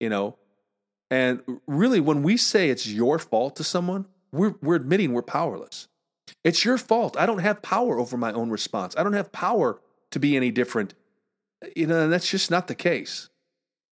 You 0.00 0.08
know, 0.08 0.38
and 1.10 1.42
really, 1.66 2.00
when 2.00 2.22
we 2.22 2.38
say 2.38 2.70
it's 2.70 2.86
your 2.86 3.18
fault 3.18 3.56
to 3.56 3.64
someone, 3.64 4.06
we're 4.32 4.54
we're 4.62 4.76
admitting 4.76 5.12
we're 5.12 5.22
powerless. 5.22 5.88
It's 6.42 6.64
your 6.64 6.78
fault. 6.78 7.16
I 7.18 7.26
don't 7.26 7.38
have 7.38 7.60
power 7.60 7.98
over 7.98 8.16
my 8.16 8.32
own 8.32 8.50
response. 8.50 8.96
I 8.96 9.02
don't 9.02 9.12
have 9.12 9.30
power 9.32 9.80
to 10.10 10.18
be 10.18 10.36
any 10.36 10.50
different. 10.50 10.94
You 11.74 11.86
know, 11.86 12.04
and 12.04 12.12
that's 12.12 12.30
just 12.30 12.50
not 12.50 12.68
the 12.68 12.74
case. 12.74 13.28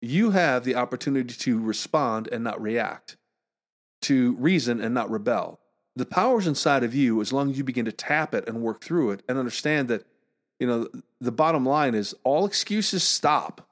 You 0.03 0.31
have 0.31 0.65
the 0.65 0.75
opportunity 0.75 1.35
to 1.35 1.59
respond 1.59 2.29
and 2.31 2.45
not 2.45 2.61
react, 2.61 3.17
to 4.03 4.35
reason 4.35 4.81
and 4.81 4.95
not 4.95 5.11
rebel 5.11 5.61
the 5.97 6.07
power's 6.07 6.47
inside 6.47 6.85
of 6.85 6.95
you 6.95 7.21
as 7.21 7.33
long 7.33 7.51
as 7.51 7.59
you 7.59 7.65
begin 7.65 7.87
to 7.87 7.93
tap 7.93 8.35
it 8.35 8.47
and 8.47 8.61
work 8.61 8.85
through 8.85 9.11
it 9.11 9.23
and 9.29 9.39
understand 9.39 9.89
that 9.89 10.05
you 10.61 10.67
know 10.67 10.87
the 11.21 11.33
bottom 11.33 11.67
line 11.67 11.95
is 11.95 12.15
all 12.23 12.47
excuses 12.47 13.03
stop 13.03 13.67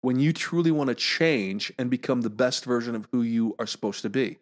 when 0.00 0.18
you 0.18 0.32
truly 0.32 0.70
want 0.70 0.88
to 0.88 0.94
change 0.94 1.72
and 1.78 1.90
become 1.90 2.22
the 2.22 2.30
best 2.30 2.64
version 2.64 2.94
of 2.94 3.06
who 3.12 3.22
you 3.22 3.54
are 3.58 3.66
supposed 3.66 4.02
to 4.02 4.10
be 4.10 4.38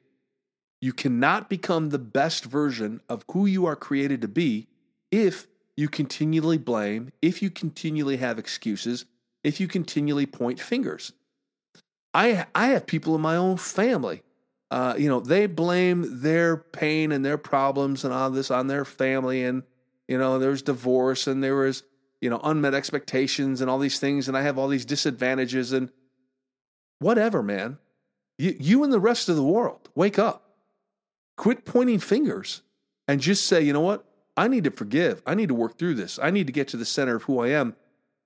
you 0.81 0.93
cannot 0.93 1.51
become 1.51 1.91
the 1.91 1.99
best 1.99 2.45
version 2.45 3.01
of 3.09 3.25
who 3.33 3.47
you 3.47 3.67
are 3.67 3.77
created 3.77 4.23
to 4.23 4.29
be 4.29 4.69
if 5.11 5.47
you 5.77 5.89
continually 5.89 6.59
blame 6.59 7.11
if 7.23 7.43
you 7.43 7.51
continually 7.51 8.17
have 8.17 8.39
excuses 8.39 9.05
if 9.43 9.61
you 9.61 9.69
continually 9.69 10.27
point 10.27 10.61
fingers 10.61 11.13
i 12.13 12.47
i 12.55 12.69
have 12.69 12.87
people 12.87 13.15
in 13.15 13.21
my 13.21 13.37
own 13.37 13.57
family 13.57 14.23
uh, 14.75 14.93
you 14.99 15.09
know, 15.09 15.21
they 15.21 15.47
blame 15.47 16.21
their 16.21 16.57
pain 16.57 17.13
and 17.13 17.25
their 17.25 17.39
problems 17.39 18.05
and 18.05 18.13
all 18.13 18.29
this 18.29 18.51
on 18.51 18.67
their 18.67 18.85
family. 18.85 19.45
And, 19.45 19.63
you 20.09 20.19
know, 20.19 20.41
there's 20.41 20.63
divorce 20.63 21.29
and 21.29 21.45
there 21.45 21.55
was, 21.55 21.85
you 22.21 22.29
know, 22.29 22.41
unmet 22.43 22.75
expectations 22.75 23.61
and 23.61 23.71
all 23.71 23.79
these 23.79 24.01
things, 24.01 24.27
and 24.27 24.37
I 24.37 24.43
have 24.43 24.59
all 24.59 24.67
these 24.67 24.85
disadvantages 24.85 25.73
and 25.73 25.91
whatever, 26.99 27.41
man. 27.41 27.79
You, 28.37 28.57
you 28.59 28.83
and 28.83 28.93
the 28.93 28.99
rest 28.99 29.29
of 29.29 29.37
the 29.37 29.45
world, 29.45 29.91
wake 29.95 30.19
up. 30.19 30.43
Quit 31.37 31.65
pointing 31.65 32.01
fingers 32.01 32.63
and 33.07 33.21
just 33.21 33.47
say, 33.47 33.63
you 33.63 33.73
know 33.73 33.81
what? 33.81 34.05
I 34.37 34.49
need 34.49 34.65
to 34.65 34.71
forgive. 34.71 35.23
I 35.27 35.35
need 35.35 35.49
to 35.49 35.55
work 35.55 35.79
through 35.79 35.95
this. 35.95 36.19
I 36.21 36.31
need 36.31 36.47
to 36.47 36.53
get 36.53 36.69
to 36.69 36.77
the 36.77 36.85
center 36.85 37.17
of 37.17 37.25
who 37.25 37.41
I 37.41 37.49
am 37.49 37.77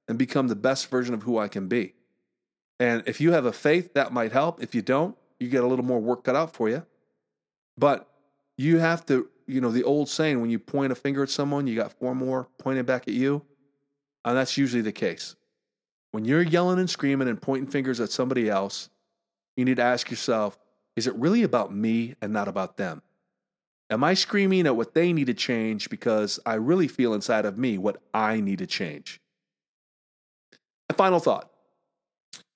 and 0.07 0.19
become 0.19 0.49
the 0.49 0.57
best 0.57 0.89
version 0.89 1.15
of 1.15 1.23
who 1.23 1.39
I 1.39 1.49
can 1.49 1.69
be. 1.69 1.95
And 2.81 3.03
if 3.07 3.21
you 3.21 3.33
have 3.33 3.45
a 3.45 3.53
faith, 3.53 3.95
that 3.95 4.13
might 4.13 4.33
help. 4.33 4.63
If 4.63 4.75
you 4.75 4.83
don't, 4.83 5.17
you 5.39 5.49
get 5.49 5.65
a 5.65 5.67
little 5.67 5.85
more 5.85 6.01
work 6.01 6.25
cut 6.25 6.37
out 6.37 6.55
for 6.55 6.69
you. 6.69 6.85
But 7.77 8.09
you 8.57 8.79
have 8.79 9.05
to, 9.07 9.29
you 9.47 9.61
know, 9.61 9.71
the 9.71 9.85
old 9.85 10.09
saying 10.09 10.41
when 10.41 10.51
you 10.51 10.59
point 10.59 10.93
a 10.93 10.95
finger 10.95 11.23
at 11.23 11.31
someone, 11.31 11.67
you 11.67 11.77
got 11.77 11.93
four 11.93 12.15
more 12.15 12.49
pointing 12.59 12.85
back 12.85 13.07
at 13.07 13.15
you. 13.15 13.43
And 14.25 14.37
that's 14.37 14.57
usually 14.57 14.83
the 14.83 14.93
case. 14.93 15.37
When 16.13 16.25
you're 16.25 16.43
yelling 16.43 16.79
and 16.79 16.89
screaming 16.89 17.29
and 17.29 17.41
pointing 17.41 17.71
fingers 17.71 18.01
at 18.01 18.11
somebody 18.11 18.49
else, 18.49 18.89
you 19.57 19.65
need 19.65 19.77
to 19.77 19.83
ask 19.83 20.11
yourself, 20.11 20.59
is 20.97 21.07
it 21.07 21.15
really 21.15 21.43
about 21.43 21.75
me 21.75 22.15
and 22.23 22.33
not 22.33 22.49
about 22.49 22.77
them? 22.77 23.03
Am 23.91 24.05
I 24.05 24.15
screaming 24.15 24.67
at 24.67 24.77
what 24.77 24.95
they 24.95 25.13
need 25.13 25.29
to 25.29 25.35
change 25.35 25.89
because 25.89 26.39
I 26.45 26.55
really 26.55 26.89
feel 26.89 27.15
inside 27.15 27.45
of 27.47 27.57
me 27.57 27.79
what 27.79 28.03
I 28.13 28.41
need 28.41 28.59
to 28.59 28.67
change? 28.67 29.21
A 30.91 30.95
final 30.95 31.21
thought. 31.21 31.51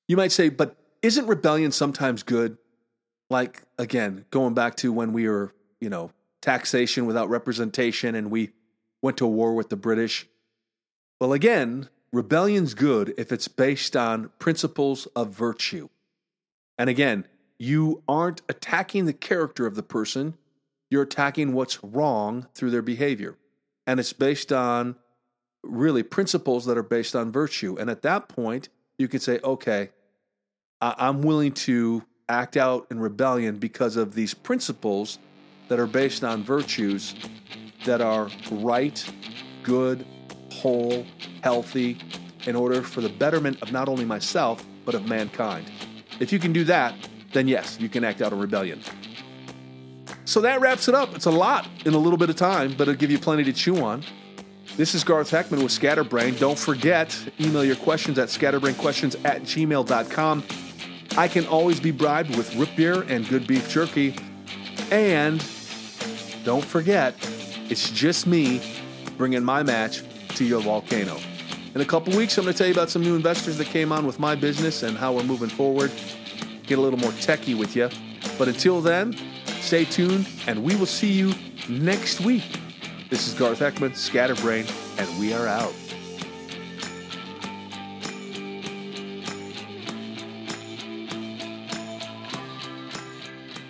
You 0.09 0.17
might 0.17 0.33
say, 0.33 0.51
but 0.51 0.77
isn't 1.01 1.27
rebellion 1.27 1.73
sometimes 1.73 2.23
good? 2.23 2.59
Like, 3.31 3.63
again, 3.79 4.27
going 4.31 4.53
back 4.53 4.77
to 4.77 4.93
when 4.93 5.13
we 5.13 5.27
were, 5.27 5.55
you 5.81 5.89
know, 5.89 6.11
taxation 6.43 7.07
without 7.07 7.31
representation 7.31 8.15
and 8.15 8.31
we 8.31 8.51
went 9.01 9.17
to 9.19 9.27
war 9.27 9.55
with 9.55 9.71
the 9.71 9.77
British. 9.77 10.27
Well, 11.21 11.33
again, 11.33 11.89
rebellion's 12.13 12.75
good 12.75 13.15
if 13.17 13.33
it's 13.33 13.49
based 13.49 13.97
on 13.97 14.31
principles 14.39 15.07
of 15.17 15.31
virtue. 15.31 15.89
And 16.77 16.91
again, 16.91 17.27
you 17.59 18.03
aren't 18.09 18.43
attacking 18.49 19.07
the 19.07 19.13
character 19.13 19.67
of 19.67 19.77
the 19.77 19.83
person, 19.83 20.35
you're 20.93 21.03
attacking 21.03 21.55
what's 21.55 21.83
wrong 21.83 22.47
through 22.53 22.71
their 22.71 22.83
behavior. 22.83 23.35
And 23.87 23.99
it's 23.99 24.13
based 24.13 24.53
on 24.53 24.97
really 25.63 26.03
principles 26.03 26.67
that 26.67 26.77
are 26.77 26.83
based 26.83 27.17
on 27.17 27.33
virtue. 27.33 27.79
And 27.81 27.89
at 27.89 28.03
that 28.03 28.29
point, 28.29 28.69
you 28.99 29.09
can 29.09 29.19
say, 29.19 29.41
okay, 29.43 29.89
I'm 30.83 31.23
willing 31.23 31.53
to 31.53 32.03
act 32.29 32.59
out 32.59 32.89
in 32.91 33.01
rebellion 33.01 33.57
because 33.57 33.97
of 33.97 34.15
these 34.15 34.35
principles 34.35 35.19
that 35.69 35.81
are 35.81 35.87
based 35.87 36.25
on 36.25 36.45
virtues 36.45 37.15
that 37.87 38.03
are 38.03 38.29
right, 38.51 39.03
good, 39.63 40.05
whole, 40.53 41.07
healthy, 41.43 41.97
in 42.45 42.55
order 42.55 42.83
for 42.83 43.01
the 43.01 43.09
betterment 43.09 43.63
of 43.63 43.73
not 43.73 43.89
only 43.89 44.05
myself, 44.05 44.63
but 44.85 44.95
of 44.95 45.09
mankind. 45.09 45.71
If 46.21 46.35
you 46.35 46.39
can 46.39 46.53
do 46.53 46.65
that, 46.65 46.95
then 47.33 47.49
yes, 47.49 47.79
you 47.81 47.89
can 47.89 48.05
act 48.05 48.21
out 48.21 48.33
in 48.33 48.39
rebellion. 48.39 48.83
So 50.25 50.41
that 50.43 50.61
wraps 50.61 50.89
it 50.89 50.95
up. 50.95 51.15
It's 51.15 51.27
a 51.27 51.31
lot 51.31 51.69
in 51.85 51.95
a 51.95 51.99
little 51.99 52.17
bit 52.17 52.31
of 52.31 52.37
time, 52.37 52.75
but 52.77 52.83
it'll 52.83 52.95
give 52.95 53.11
you 53.11 53.19
plenty 53.19 53.45
to 53.45 53.53
chew 53.53 53.83
on. 53.83 54.05
This 54.77 54.95
is 54.95 55.05
Garth 55.05 55.31
Heckman 55.31 55.63
with 55.63 55.73
Scatterbrain. 55.73 56.37
Don't 56.37 56.59
forget, 56.59 57.17
email 57.41 57.65
your 57.65 57.77
questions 57.77 58.19
at 58.19 58.29
scatterbrainquestions 58.29 59.23
at 59.25 59.43
gmail.com. 59.43 60.45
I 61.19 61.29
can 61.29 61.47
always 61.47 61.79
be 61.79 61.91
bribed 61.91 62.37
with 62.37 62.55
root 62.57 62.71
beer 62.77 63.03
and 63.03 63.29
good 63.29 63.47
beef 63.47 63.69
jerky. 63.69 64.17
And 64.91 65.45
don't 66.45 66.65
forget, 66.65 67.15
it's 67.69 67.91
just 67.91 68.27
me 68.27 68.63
bringing 69.19 69.45
my 69.45 69.63
match 69.63 70.03
to 70.37 70.45
your 70.45 70.61
volcano. 70.63 71.19
In 71.75 71.81
a 71.81 71.85
couple 71.85 72.17
weeks, 72.17 72.39
I'm 72.39 72.45
going 72.45 72.55
to 72.55 72.59
tell 72.59 72.67
you 72.67 72.73
about 72.73 72.91
some 72.91 73.03
new 73.03 73.17
investors 73.17 73.59
that 73.59 73.67
came 73.67 73.93
on 73.93 74.07
with 74.07 74.19
my 74.19 74.35
business 74.35 74.83
and 74.83 74.97
how 74.97 75.13
we're 75.13 75.23
moving 75.23 75.49
forward. 75.49 75.91
Get 76.67 76.79
a 76.79 76.81
little 76.81 76.99
more 76.99 77.13
techie 77.13 77.59
with 77.59 77.77
you. 77.77 77.91
But 78.39 78.49
until 78.49 78.81
then, 78.81 79.17
stay 79.63 79.85
tuned, 79.85 80.29
and 80.47 80.63
we 80.63 80.75
will 80.77 80.87
see 80.87 81.13
you 81.13 81.33
next 81.69 82.21
week. 82.21 82.43
This 83.09 83.29
is 83.29 83.35
Garth 83.35 83.61
Heckman, 83.61 83.97
Scatterbrain, 83.97 84.67
and 84.99 85.21
we 85.21 85.33
are 85.33 85.47
out. 85.47 85.73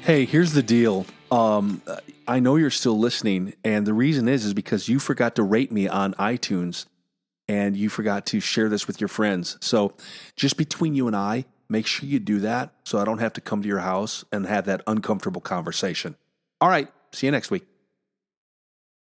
Hey, 0.02 0.24
here's 0.24 0.52
the 0.52 0.62
deal. 0.62 1.06
Um, 1.30 1.82
I 2.26 2.40
know 2.40 2.56
you're 2.56 2.70
still 2.70 2.98
listening, 2.98 3.54
and 3.62 3.86
the 3.86 3.94
reason 3.94 4.28
is 4.28 4.44
is 4.44 4.54
because 4.54 4.88
you 4.88 4.98
forgot 4.98 5.36
to 5.36 5.42
rate 5.42 5.70
me 5.70 5.86
on 5.88 6.14
iTunes, 6.14 6.86
and 7.48 7.76
you 7.76 7.88
forgot 7.88 8.26
to 8.26 8.40
share 8.40 8.68
this 8.68 8.86
with 8.86 9.00
your 9.00 9.08
friends. 9.08 9.58
So, 9.60 9.94
just 10.36 10.56
between 10.56 10.94
you 10.94 11.06
and 11.06 11.14
I, 11.14 11.44
make 11.72 11.86
sure 11.86 12.08
you 12.08 12.20
do 12.20 12.38
that, 12.40 12.72
so 12.84 12.98
I 12.98 13.04
don't 13.04 13.18
have 13.18 13.32
to 13.32 13.40
come 13.40 13.62
to 13.62 13.68
your 13.68 13.80
house 13.80 14.24
and 14.30 14.46
have 14.46 14.66
that 14.66 14.82
uncomfortable 14.86 15.40
conversation. 15.40 16.14
All 16.60 16.68
right, 16.68 16.88
see 17.12 17.26
you 17.26 17.32
next 17.32 17.50
week. 17.50 17.66